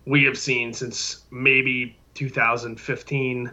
[0.06, 3.50] we have seen since maybe 2015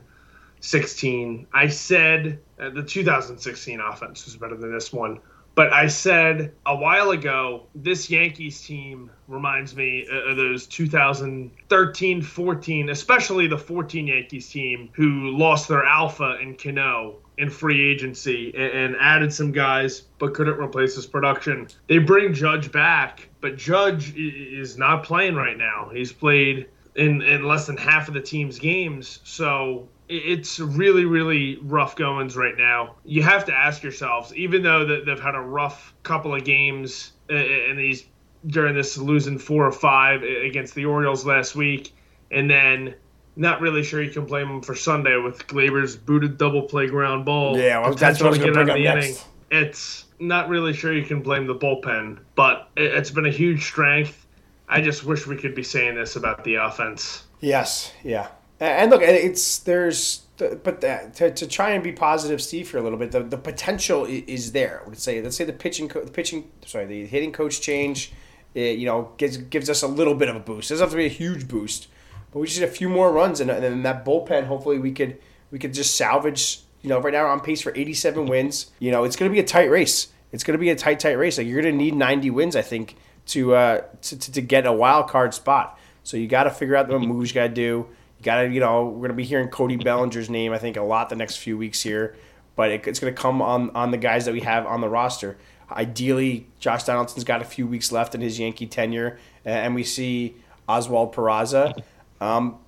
[0.59, 1.47] 16.
[1.53, 5.21] I said uh, the 2016 offense was better than this one.
[5.57, 12.23] But I said a while ago, this Yankees team reminds me uh, of those 2013
[12.23, 18.55] 14, especially the 14 Yankees team who lost their alpha in Cano in free agency
[18.55, 21.69] and added some guys but couldn't replace his production.
[21.87, 25.90] They bring Judge back, but Judge is not playing right now.
[25.90, 26.66] He's played
[26.97, 29.21] in, in less than half of the team's games.
[29.25, 32.97] So it's really really rough goings right now.
[33.05, 37.35] You have to ask yourselves even though they've had a rough couple of games uh,
[37.35, 38.07] uh, in these
[38.47, 41.92] during this losing four or five uh, against the orioles last week
[42.31, 42.95] and then
[43.35, 47.25] not really sure you can blame them for sunday with Gleyber's booted double play ground
[47.25, 47.59] ball.
[47.59, 49.07] Yeah well, that's what i was going to bring up next.
[49.51, 49.64] Inning.
[49.64, 54.27] it's not really sure you can blame the bullpen but it's been a huge strength.
[54.69, 57.25] I just wish we could be saying this about the offense.
[57.40, 58.29] Yes yeah
[58.61, 62.83] and look, it's there's but the, to, to try and be positive, Steve, for a
[62.83, 64.83] little bit, the, the potential is there.
[64.87, 68.12] Let's say let's say the pitching the pitching sorry the hitting coach change,
[68.55, 70.71] it, you know gives gives us a little bit of a boost.
[70.71, 71.88] It doesn't have to be a huge boost,
[72.33, 74.92] but we just need a few more runs, and, and then that bullpen hopefully we
[74.92, 75.19] could
[75.51, 76.61] we could just salvage.
[76.83, 78.71] You know, right now we're on pace for 87 wins.
[78.79, 80.09] You know, it's going to be a tight race.
[80.31, 81.37] It's going to be a tight, tight race.
[81.38, 82.97] Like you're going to need 90 wins, I think,
[83.29, 85.79] to uh to, to, to get a wild card spot.
[86.05, 87.88] So you got to figure out the moves you got to do
[88.27, 90.83] got to, you know, we're going to be hearing Cody Bellinger's name, I think, a
[90.83, 92.17] lot the next few weeks here.
[92.57, 94.89] But it, it's going to come on, on the guys that we have on the
[94.89, 95.39] roster.
[95.71, 100.37] Ideally, Josh Donaldson's got a few weeks left in his Yankee tenure, and we see
[100.69, 101.83] Oswald Peraza.
[102.21, 102.59] Um,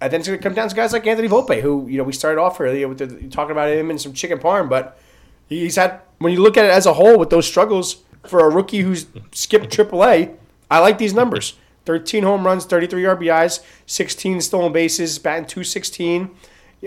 [0.00, 2.04] and then it's going to come down to guys like Anthony Volpe, who, you know,
[2.04, 4.98] we started off earlier with the, talking about him and some chicken parm, but
[5.48, 8.48] he's had, when you look at it as a whole with those struggles for a
[8.48, 10.34] rookie who's skipped AAA,
[10.70, 11.54] I like these numbers.
[11.86, 16.30] 13 home runs, 33 RBIs, 16 stolen bases, batting 216,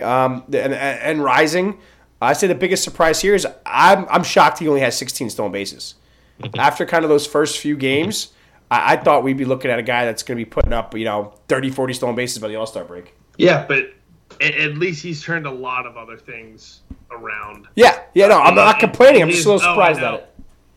[0.04, 1.80] um, and, and rising.
[2.22, 5.52] I say the biggest surprise here is I'm, I'm shocked he only has 16 stolen
[5.52, 5.96] bases.
[6.58, 8.34] After kind of those first few games,
[8.70, 10.96] I, I thought we'd be looking at a guy that's going to be putting up,
[10.96, 13.16] you know, 30, 40 stolen bases by the All Star break.
[13.38, 13.94] Yeah, but
[14.42, 16.82] at least he's turned a lot of other things
[17.12, 17.68] around.
[17.76, 19.22] Yeah, yeah, no, I'm not complaining.
[19.22, 20.30] I'm just a little oh, surprised oh, at it.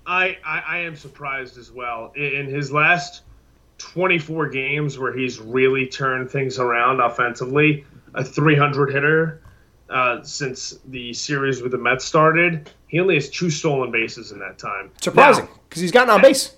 [0.07, 2.13] I, I, I am surprised as well.
[2.17, 3.23] In his last
[3.83, 9.43] 24 games where he's really turned things around offensively, a 300 hitter
[9.91, 12.71] uh, since the series with the Mets started.
[12.87, 14.91] He only has two stolen bases in that time.
[15.01, 16.57] Surprising because he's gotten on base.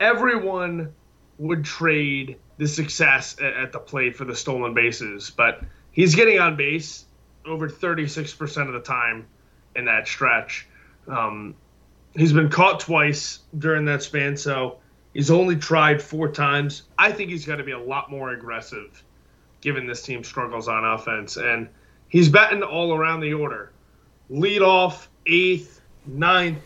[0.00, 0.92] Everyone
[1.38, 6.56] would trade the success at the plate for the stolen bases, but he's getting on
[6.56, 7.06] base
[7.44, 9.26] over 36% of the time
[9.74, 10.66] in that stretch.
[11.08, 11.54] Um,
[12.14, 14.78] he's been caught twice during that span, so
[15.14, 16.82] He's only tried four times.
[16.98, 19.02] I think he's got to be a lot more aggressive
[19.60, 21.36] given this team struggles on offense.
[21.36, 21.68] And
[22.08, 23.72] he's batting all around the order
[24.30, 26.58] lead off, eighth, ninth.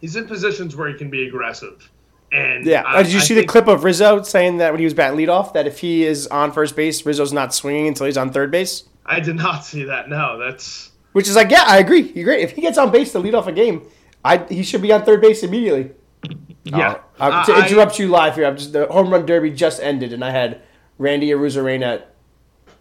[0.00, 1.88] He's in positions where he can be aggressive.
[2.32, 2.82] And Yeah.
[2.84, 4.94] I- Uh, did you I see the clip of Rizzo saying that when he was
[4.94, 8.32] batting leadoff that if he is on first base, Rizzo's not swinging until he's on
[8.32, 8.84] third base?
[9.06, 10.08] I did not see that.
[10.08, 12.00] No, that's Which is like, yeah, I agree.
[12.14, 12.42] You agree.
[12.42, 13.82] If he gets on base to lead off a game,
[14.24, 15.90] I he should be on third base immediately.
[16.64, 16.90] yeah.
[16.92, 16.98] Uh,
[17.30, 20.24] to I- interrupt you live here, I'm just the home run derby just ended, and
[20.24, 20.60] I had
[20.98, 22.02] Randy Arozarena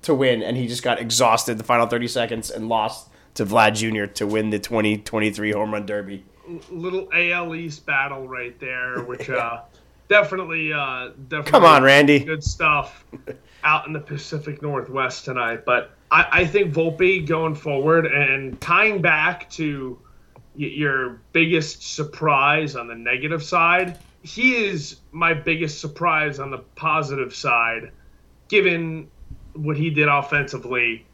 [0.04, 3.76] to win, and he just got exhausted the final 30 seconds and lost to Vlad
[3.76, 4.12] Jr.
[4.14, 6.24] to win the 2023 home run derby.
[6.70, 9.62] little AL East battle right there, which uh,
[10.10, 11.52] definitely, uh, definitely.
[11.52, 12.20] Come on, Randy.
[12.20, 13.06] Good stuff
[13.64, 15.66] out in the Pacific Northwest tonight.
[15.66, 20.00] But I, I think Volpe going forward and tying back to
[20.56, 27.34] your biggest surprise on the negative side, he is my biggest surprise on the positive
[27.34, 27.92] side,
[28.48, 29.10] given
[29.54, 31.06] what he did offensively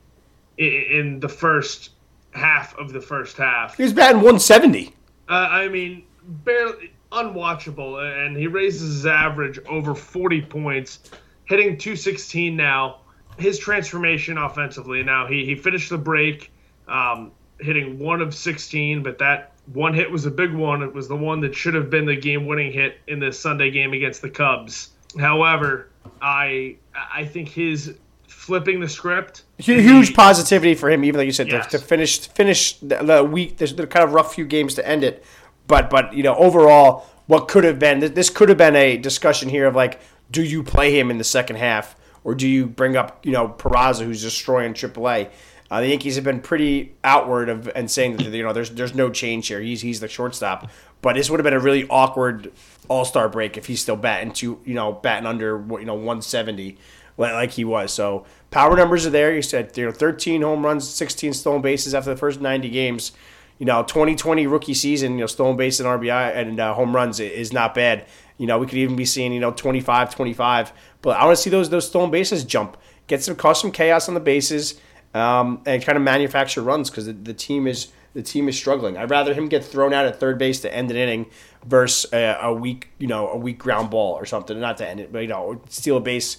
[0.57, 1.91] in the first
[2.31, 3.77] half of the first half.
[3.77, 4.93] He was batting 170.
[5.29, 10.99] Uh, I mean, barely unwatchable, and he raises his average over 40 points,
[11.45, 12.99] hitting 216 now.
[13.37, 16.51] His transformation offensively now he he finished the break,
[16.87, 20.81] um, hitting one of 16, but that one hit was a big one.
[20.81, 23.93] It was the one that should have been the game-winning hit in this Sunday game
[23.93, 24.89] against the Cubs.
[25.19, 25.89] However,
[26.21, 26.75] I
[27.13, 27.95] I think his
[28.27, 31.67] flipping the script Hu- Huge positivity for him, even like you said, Yes.
[31.67, 33.57] to, to finish finish the, the week.
[33.57, 35.23] There's the kind of rough few games to end it,
[35.67, 39.49] but but you know overall, what could have been this could have been a discussion
[39.49, 39.99] here of like,
[40.31, 43.49] do you play him in the second half or do you bring up you know
[43.49, 45.29] Peraza who's destroying AAA?
[45.69, 48.95] Uh, the Yankees have been pretty outward of and saying that you know there's there's
[48.95, 49.59] no change here.
[49.59, 50.69] He's he's the shortstop,
[51.01, 52.51] but this would have been a really awkward
[52.87, 56.77] All Star break if he's still batting to you know batting under you know 170
[57.17, 57.91] like he was.
[57.91, 59.35] So power numbers are there.
[59.35, 63.11] You said you know 13 home runs, 16 stolen bases after the first 90 games.
[63.59, 67.19] You know 2020 rookie season, you know stolen base and RBI and uh, home runs
[67.19, 68.05] is not bad.
[68.37, 70.71] You know we could even be seeing you know 25, 25.
[71.01, 72.77] But I want to see those those stolen bases jump,
[73.07, 74.79] get some cause some chaos on the bases,
[75.17, 78.97] um, and kind of manufacture runs because the, the team is the team is struggling.
[78.97, 81.27] I'd rather him get thrown out at third base to end an inning
[81.65, 84.59] versus a, a weak you know a weak ground ball or something.
[84.59, 86.37] Not to end it, but you know steal a base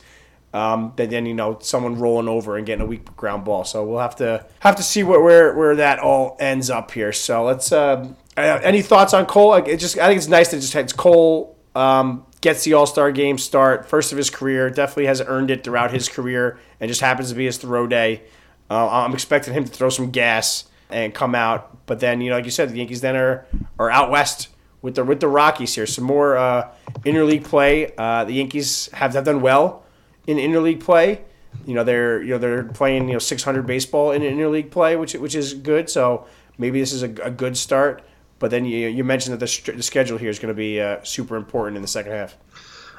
[0.55, 3.65] um, then you know someone rolling over and getting a weak ground ball.
[3.65, 7.13] So we'll have to have to see where where, where that all ends up here.
[7.13, 7.73] So let's.
[7.73, 9.55] Um, uh, any thoughts on Cole?
[9.55, 13.37] It just I think it's nice that just Cole um, gets the All Star game
[13.37, 14.71] start, first of his career.
[14.71, 18.23] Definitely has earned it throughout his career, and just happens to be his throw day.
[18.71, 22.37] Uh, I'm expecting him to throw some gas and come out, but then you know,
[22.37, 23.47] like you said, the Yankees then are
[23.79, 24.49] are out west
[24.83, 25.87] with the with the Rockies here.
[25.87, 26.71] Some more uh,
[27.05, 27.93] interleague play.
[27.97, 29.85] Uh, the Yankees have, have done well
[30.27, 31.25] in interleague play.
[31.67, 35.15] You know they're you know they're playing you know 600 baseball in interleague play, which
[35.15, 35.91] which is good.
[35.91, 36.27] So
[36.57, 38.03] maybe this is a, a good start.
[38.39, 41.03] But then you you mentioned that the, the schedule here is going to be uh,
[41.03, 42.37] super important in the second half.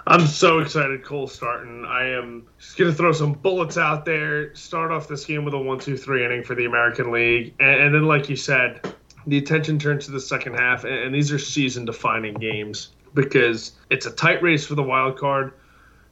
[0.10, 1.86] I'm so excited Cole's starting.
[1.86, 5.54] I am just going to throw some bullets out there, start off this game with
[5.54, 7.54] a 1 2 3 inning for the American League.
[7.60, 8.92] And, and then, like you said,
[9.28, 10.84] the attention turns to the second half.
[10.84, 15.16] And, and these are season defining games because it's a tight race for the wild
[15.16, 15.54] card.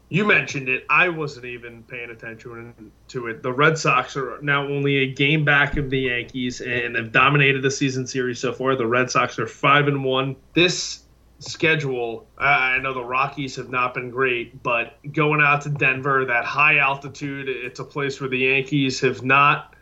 [0.10, 0.86] You mentioned it.
[0.92, 3.42] I wasn't even paying attention to it.
[3.42, 7.64] The Red Sox are now only a game back of the Yankees and have dominated
[7.64, 8.76] the season series so far.
[8.76, 10.36] The Red Sox are 5 and 1.
[10.54, 11.00] This
[11.40, 16.26] schedule, I I know the Rockies have not been great, but going out to Denver,
[16.26, 19.76] that high altitude, it's a place where the Yankees have not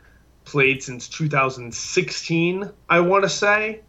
[0.46, 3.82] played since 2016, I want to say.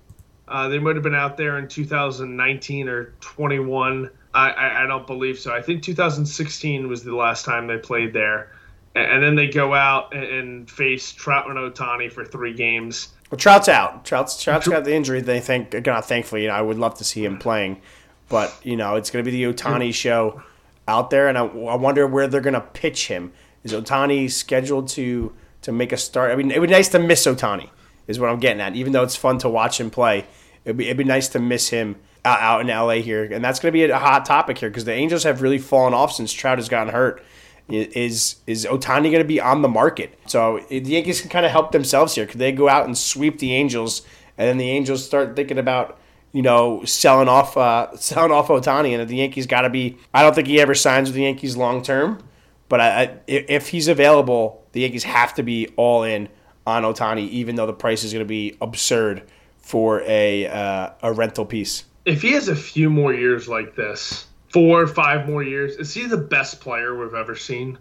[0.48, 4.10] Uh, they might have been out there in 2019 or 21.
[4.32, 5.52] I, I, I don't believe so.
[5.52, 8.52] I think 2016 was the last time they played there.
[8.96, 13.08] A- And then they go out and, and face Trout and Ohtani for three games.
[13.30, 14.04] Well, Trout's out.
[14.04, 15.20] Trout's Trout's got the injury.
[15.20, 17.80] They think, God, thankfully, you know, I would love to see him playing,
[18.28, 20.42] but you know, it's going to be the Ohtani show
[20.88, 23.32] out there, and I, I wonder where they're going to pitch him.
[23.64, 25.32] Is Ohtani scheduled to
[25.62, 26.30] to make a start?
[26.30, 27.68] I mean, it would be nice to miss Ohtani,
[28.06, 28.76] is what I'm getting at.
[28.76, 30.24] Even though it's fun to watch him play,
[30.64, 33.58] it'd be it'd be nice to miss him out, out in LA here, and that's
[33.58, 36.32] going to be a hot topic here because the Angels have really fallen off since
[36.32, 37.24] Trout has gotten hurt.
[37.68, 40.18] Is is Ohtani going to be on the market?
[40.26, 42.24] So the Yankees can kind of help themselves here.
[42.24, 44.02] Could they go out and sweep the Angels,
[44.38, 45.98] and then the Angels start thinking about
[46.32, 49.98] you know selling off uh, selling off Ohtani, and the Yankees got to be.
[50.14, 52.22] I don't think he ever signs with the Yankees long term,
[52.68, 56.28] but I, I, if he's available, the Yankees have to be all in
[56.66, 59.24] on Ohtani, even though the price is going to be absurd
[59.58, 61.84] for a uh, a rental piece.
[62.04, 64.26] if he has a few more years like this,
[64.56, 67.76] four or five more years, is he the best player we've ever seen?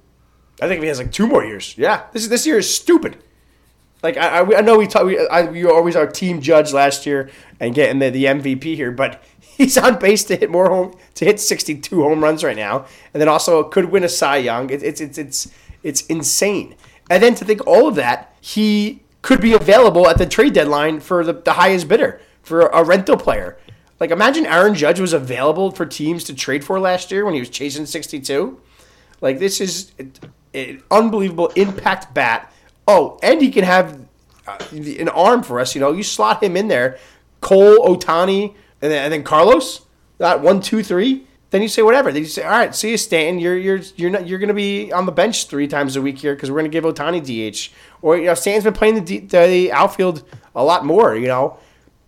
[0.62, 2.08] I think if he has like two more years, yeah.
[2.12, 3.16] This this year is stupid.
[4.04, 7.06] Like I, I, I know we talk, we, I, we always our team judge last
[7.06, 7.30] year
[7.62, 11.24] and getting the, the MVP here, but he's on pace to hit more home to
[11.24, 14.70] hit 62 home runs right now, and then also could win a Cy Young.
[14.70, 15.50] It, it's it's it's
[15.82, 16.76] it's insane.
[17.10, 21.00] And then to think all of that, he could be available at the trade deadline
[21.00, 23.58] for the, the highest bidder for a rental player.
[24.00, 27.40] Like imagine Aaron Judge was available for teams to trade for last year when he
[27.40, 28.60] was chasing 62.
[29.22, 29.92] Like this is
[30.54, 32.52] an unbelievable impact bat.
[32.88, 34.00] Oh, and he can have
[34.48, 35.76] uh, an arm for us.
[35.76, 36.98] You know, you slot him in there,
[37.42, 39.82] Cole, Ohtani, and then, and then Carlos.
[40.18, 41.26] That one, two, three.
[41.50, 42.12] Then you say whatever.
[42.12, 43.40] Then you say, all right, see you, Stanton.
[43.40, 46.18] You're you're you're not you're going to be on the bench three times a week
[46.18, 47.74] here because we're going to give Ohtani DH.
[48.02, 50.24] Or you know, Stanton's been playing the, the outfield
[50.56, 51.16] a lot more.
[51.16, 51.58] You know,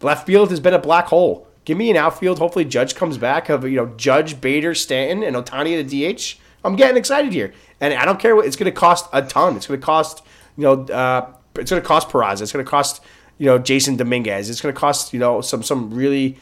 [0.02, 1.47] left field has been a black hole.
[1.68, 2.40] Give me an outfield.
[2.40, 3.50] Hopefully, Judge comes back.
[3.50, 6.40] Of you know, Judge, Bader, Stanton, and Ohtani at the DH.
[6.64, 7.52] I'm getting excited here,
[7.82, 9.58] and I don't care what it's going to cost a ton.
[9.58, 10.24] It's going to cost
[10.56, 12.44] you know, uh, it's going to cost Peraza.
[12.44, 13.04] It's going to cost
[13.38, 14.50] you know Jasson Dominguez.
[14.50, 16.38] It's going to cost you know some some really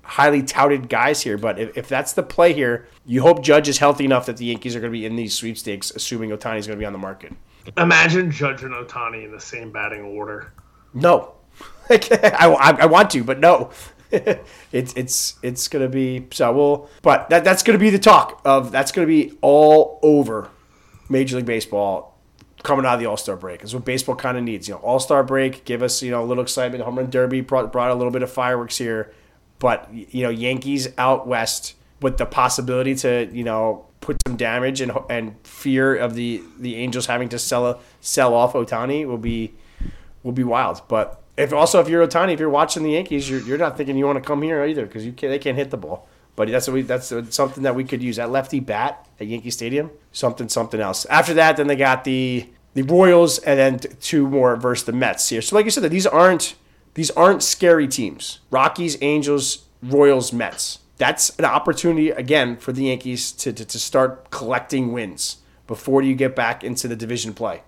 [0.00, 1.36] highly touted guys here.
[1.36, 4.46] But if, if that's the play here, you hope Judge is healthy enough that the
[4.46, 6.94] Yankees are going to be in these sweepstakes, assuming Ohtani is going to be on
[6.94, 7.34] the market.
[7.76, 10.54] Imagine Judge and Ohtani in the same batting order.
[10.94, 11.34] No,
[11.90, 13.72] I, I, want to, but no.
[14.72, 18.72] it's it's it's gonna be so we'll but that that's gonna be the talk of
[18.72, 20.50] that's gonna be all over
[21.08, 22.10] Major League Baseball
[22.62, 23.60] coming out of the All Star break.
[23.60, 24.68] That's what baseball kind of needs.
[24.68, 26.84] You know, All Star break, give us you know a little excitement.
[26.84, 29.12] Home Run Derby brought brought a little bit of fireworks here,
[29.58, 34.80] but you know Yankees out west with the possibility to you know put some damage
[34.80, 39.54] and and fear of the the Angels having to sell sell off Ohtani will be
[40.22, 40.82] will be wild.
[40.88, 43.96] But if also if you're Ohtani, if you're watching the Yankees, you're, you're not thinking
[43.96, 46.08] you want to come here either because you can't, they can't hit the ball.
[46.36, 48.16] But that's we, that's something that we could use.
[48.16, 51.04] That lefty bat at Yankee Stadium, something something else.
[51.06, 55.28] After that, then they got the the Royals and then two more versus the Mets
[55.28, 55.42] here.
[55.42, 56.54] So like you said, these aren't
[56.94, 58.40] these aren't scary teams.
[58.50, 64.30] Rockies, Angels, Royals, Mets that's an opportunity again for the Yankees to, to, to start
[64.30, 67.62] collecting wins before you get back into the division play.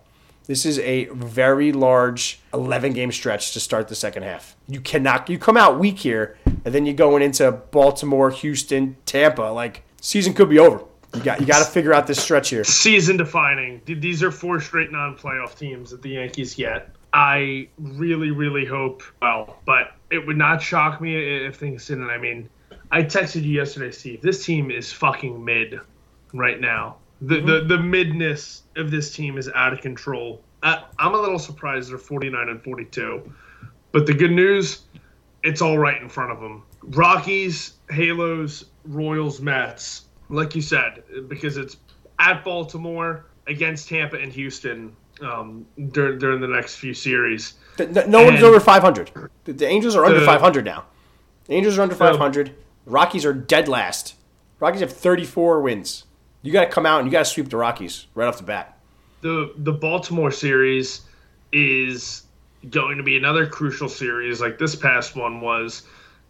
[0.46, 4.56] This is a very large 11 game stretch to start the second half.
[4.68, 9.42] You cannot, you come out weak here, and then you're going into Baltimore, Houston, Tampa.
[9.42, 10.84] Like, season could be over.
[11.14, 12.64] You got, you got to figure out this stretch here.
[12.64, 13.82] Season defining.
[13.84, 16.88] These are four straight non playoff teams that the Yankees get.
[17.12, 22.08] I really, really hope, well, but it would not shock me if things didn't.
[22.08, 22.48] I mean,
[22.90, 24.22] I texted you yesterday, Steve.
[24.22, 25.80] This team is fucking mid
[26.32, 26.96] right now.
[27.22, 27.46] The mm-hmm.
[27.46, 30.42] the the midness of this team is out of control.
[30.62, 33.32] I, I'm a little surprised they're 49 and 42,
[33.90, 34.82] but the good news,
[35.42, 36.62] it's all right in front of them.
[36.82, 40.04] Rockies, Halos, Royals, Mets.
[40.28, 41.76] Like you said, because it's
[42.18, 47.54] at Baltimore against Tampa and Houston um, during during the next few series.
[47.78, 49.10] No, no one's over 500.
[49.44, 50.86] The, the Angels are under the, 500 now.
[51.46, 52.54] The Angels are under 500.
[52.86, 54.14] Rockies are dead last.
[54.60, 56.04] Rockies have 34 wins.
[56.42, 58.44] You got to come out and you got to sweep the Rockies right off the
[58.44, 58.78] bat.
[59.20, 61.02] The the Baltimore series
[61.52, 62.24] is
[62.70, 65.82] going to be another crucial series like this past one was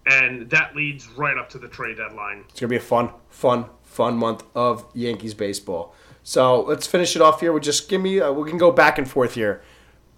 [0.06, 2.44] and that leads right up to the trade deadline.
[2.48, 5.94] It's going to be a fun fun fun month of Yankees baseball.
[6.24, 7.52] So, let's finish it off here.
[7.52, 9.62] We just give me uh, we can go back and forth here.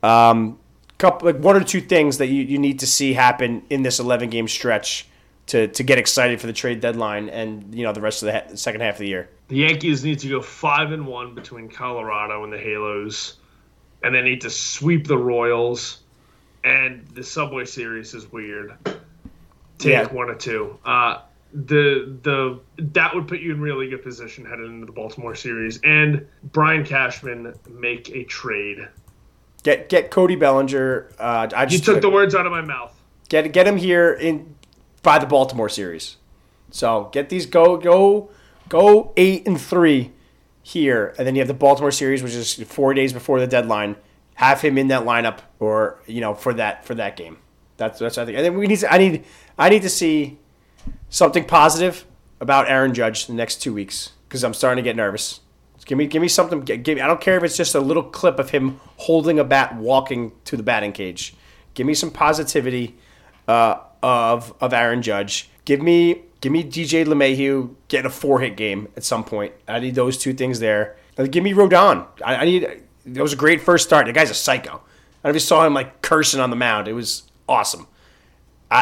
[0.02, 0.58] Um
[0.98, 3.98] couple like one or two things that you, you need to see happen in this
[3.98, 5.08] 11 game stretch
[5.46, 8.32] to to get excited for the trade deadline and you know the rest of the,
[8.32, 9.28] ha- second half of the year.
[9.48, 13.36] The Yankees need to go five and one between Colorado and the Halos,
[14.02, 16.00] and they need to sweep the Royals.
[16.64, 18.72] And the Subway Series is weird.
[19.78, 20.12] Take yeah.
[20.12, 20.78] one or two.
[20.82, 21.20] Uh,
[21.54, 25.80] the the that would put you in really good position headed into the Baltimore series.
[25.84, 28.88] And Brian Cashman make a trade.
[29.62, 31.12] Get get Cody Bellinger.
[31.18, 32.98] Uh, I just you took the words out of my mouth.
[33.28, 34.54] Get get him here in
[35.04, 36.16] by the Baltimore series.
[36.72, 38.30] So get these go go
[38.68, 40.10] go eight and three
[40.64, 43.94] here, and then you have the Baltimore series, which is four days before the deadline.
[44.34, 47.38] Have him in that lineup, or you know, for that for that game.
[47.76, 48.36] That's that's I think.
[48.36, 49.24] And then we need to, I need
[49.56, 50.40] I need to see
[51.08, 52.04] something positive
[52.40, 55.40] about Aaron Judge the next two weeks because I'm starting to get nervous.
[55.84, 56.62] Give me give me something.
[56.62, 59.44] Give me, I don't care if it's just a little clip of him holding a
[59.44, 61.34] bat, walking to the batting cage.
[61.74, 62.96] Give me some positivity.
[63.46, 65.48] Uh, of of Aaron Judge.
[65.64, 69.54] Give me give me DJ LeMahieu get a four hit game at some point.
[69.66, 70.96] I need those two things there.
[71.30, 72.06] Give me Rodon.
[72.24, 72.82] I, I need.
[73.06, 74.06] That was a great first start.
[74.06, 74.82] The guy's a psycho.
[75.24, 76.86] I just saw him like cursing on the mound.
[76.86, 77.86] It was awesome.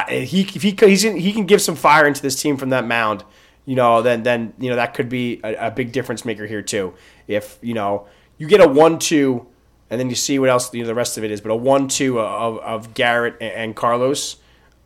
[0.09, 2.85] he if he he's in, he can give some fire into this team from that
[2.85, 3.23] mound.
[3.65, 6.63] You know, then then you know that could be a, a big difference maker here
[6.63, 6.95] too.
[7.29, 8.09] If you know
[8.39, 9.47] you get a one two,
[9.89, 11.41] and then you see what else you know, the rest of it is.
[11.41, 14.39] But a one two of, of Garrett and, and Carlos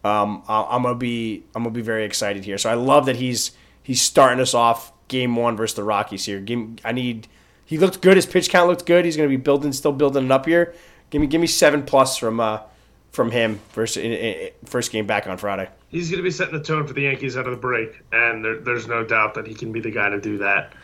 [0.07, 2.59] um, I'm gonna be I'm gonna be very excited here.
[2.59, 3.53] So I love that he's
[3.83, 6.41] he's starting us off game one versus the Rockies here.
[6.41, 7.29] Game I need
[7.65, 8.17] he looked good.
[8.17, 9.05] His pitch count looked good.
[9.05, 10.75] He's gonna be building still building it up here.
[11.11, 12.61] Give me give me seven plus from uh
[13.17, 15.69] from him first in, in, first game back on Friday.
[15.89, 18.45] He's going to be setting the tone for the Yankees out of the break, and
[18.45, 20.75] there, there's no doubt that he can be the guy to do that.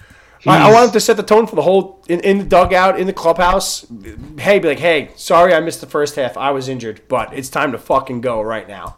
[0.46, 2.98] I, I want him to set the tone for the whole in, in the dugout,
[2.98, 3.86] in the clubhouse.
[4.38, 6.36] Hey, be like, hey, sorry I missed the first half.
[6.36, 8.96] I was injured, but it's time to fucking go right now.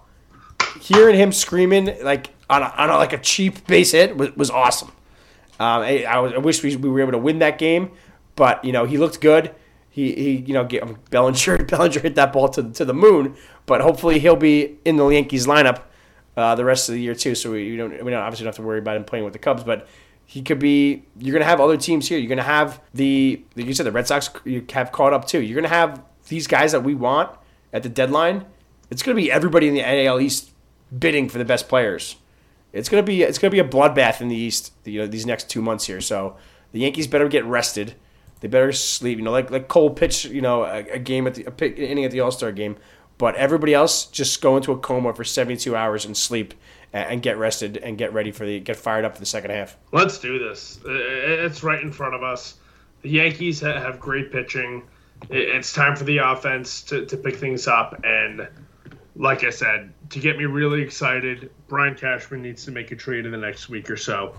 [0.81, 4.51] Hearing him screaming like on a, on a, like a cheap base hit was, was
[4.51, 4.89] awesome.
[5.61, 7.91] Um, I, I, was, I wish we, we were able to win that game,
[8.37, 9.55] but you know he looked good.
[9.91, 13.37] He, he you know get, um, Bellinger Bellinger hit that ball to, to the moon,
[13.66, 15.83] but hopefully he'll be in the Yankees lineup
[16.37, 17.35] uh, the rest of the year too.
[17.35, 19.33] So we, we don't we don't obviously don't have to worry about him playing with
[19.33, 19.87] the Cubs, but
[20.27, 21.05] he could be.
[21.18, 22.18] You're gonna have other teams here.
[22.18, 25.41] You're gonna have the like you said the Red Sox you have caught up too.
[25.41, 27.31] You're gonna have these guys that we want
[27.72, 28.47] at the deadline.
[28.91, 30.51] It's gonna be everybody in the NAL East
[30.99, 32.16] bidding for the best players.
[32.72, 34.72] It's gonna be it's gonna be a bloodbath in the East.
[34.84, 36.01] You know these next two months here.
[36.01, 36.36] So
[36.72, 37.95] the Yankees better get rested.
[38.40, 39.18] They better sleep.
[39.18, 40.24] You know, like like Cole pitch.
[40.24, 42.76] You know, a, a game at the a inning at the All Star game.
[43.16, 46.53] But everybody else just go into a coma for 72 hours and sleep
[46.92, 49.53] and, and get rested and get ready for the get fired up for the second
[49.53, 49.76] half.
[49.92, 50.80] Let's do this.
[50.84, 52.57] It's right in front of us.
[53.03, 54.82] The Yankees have great pitching.
[55.30, 58.01] It's time for the offense to, to pick things up.
[58.05, 58.49] And
[59.14, 63.27] like I said, to get me really excited, Brian Cashman needs to make a trade
[63.27, 64.35] in the next week or so.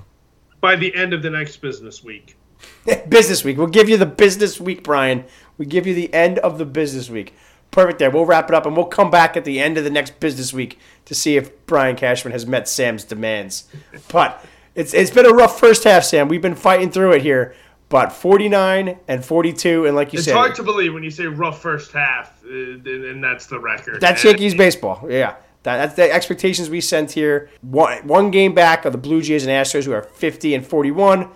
[0.61, 2.37] By the end of the next business week.
[3.09, 3.57] business week.
[3.57, 5.25] We'll give you the business week, Brian.
[5.57, 7.35] We give you the end of the business week.
[7.71, 8.09] Perfect there.
[8.09, 10.53] We'll wrap it up and we'll come back at the end of the next business
[10.53, 13.67] week to see if Brian Cashman has met Sam's demands.
[14.07, 14.45] But
[14.75, 16.29] it's it's been a rough first half, Sam.
[16.29, 17.53] We've been fighting through it here.
[17.89, 21.11] But 49 and 42, and like you It's said, it's hard to believe when you
[21.11, 24.01] say rough first half, uh, and that's the record.
[24.01, 25.05] That's Yankees baseball.
[25.07, 25.35] Yeah.
[25.65, 27.49] That, that's the expectations we sent here.
[27.61, 31.27] One, one game back of the Blue Jays and Astros, who are 50 and 41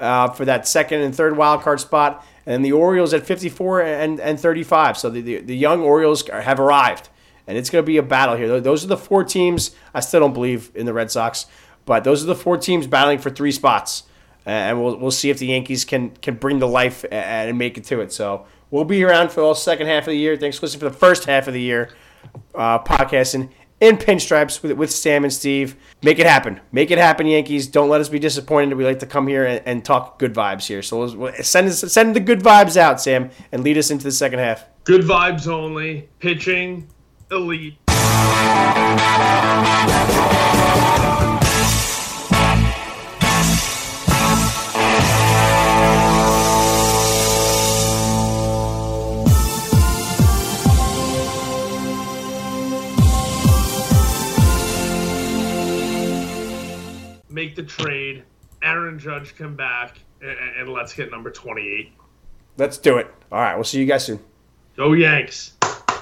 [0.00, 2.26] uh, for that second and third wild card spot.
[2.46, 4.98] And the Orioles at 54 and, and 35.
[4.98, 7.10] So the, the, the young Orioles are- have arrived.
[7.46, 8.60] And it's going to be a battle here.
[8.60, 9.70] Those are the four teams.
[9.94, 11.46] I still don't believe in the Red Sox,
[11.84, 14.02] but those are the four teams battling for three spots.
[14.44, 17.84] And we'll, we'll see if the Yankees can, can bring the life and make it
[17.84, 18.12] to it.
[18.12, 20.36] So we'll be around for the second half of the year.
[20.36, 21.90] Thanks for listening for the first half of the year
[22.52, 23.50] uh, podcasting
[23.80, 25.76] in pinstripes with, with Sam and Steve.
[26.02, 26.60] Make it happen.
[26.72, 27.66] Make it happen, Yankees.
[27.66, 28.74] Don't let us be disappointed.
[28.76, 30.82] We like to come here and, and talk good vibes here.
[30.82, 34.38] So we'll send send the good vibes out, Sam, and lead us into the second
[34.38, 34.64] half.
[34.84, 36.08] Good vibes only.
[36.20, 36.88] Pitching,
[37.30, 37.76] elite.
[57.56, 58.22] The trade.
[58.62, 61.92] Aaron Judge come back, and, and let's get number 28.
[62.58, 63.12] Let's do it.
[63.30, 63.54] All right.
[63.54, 64.20] We'll see you guys soon.
[64.76, 65.52] Go Yanks.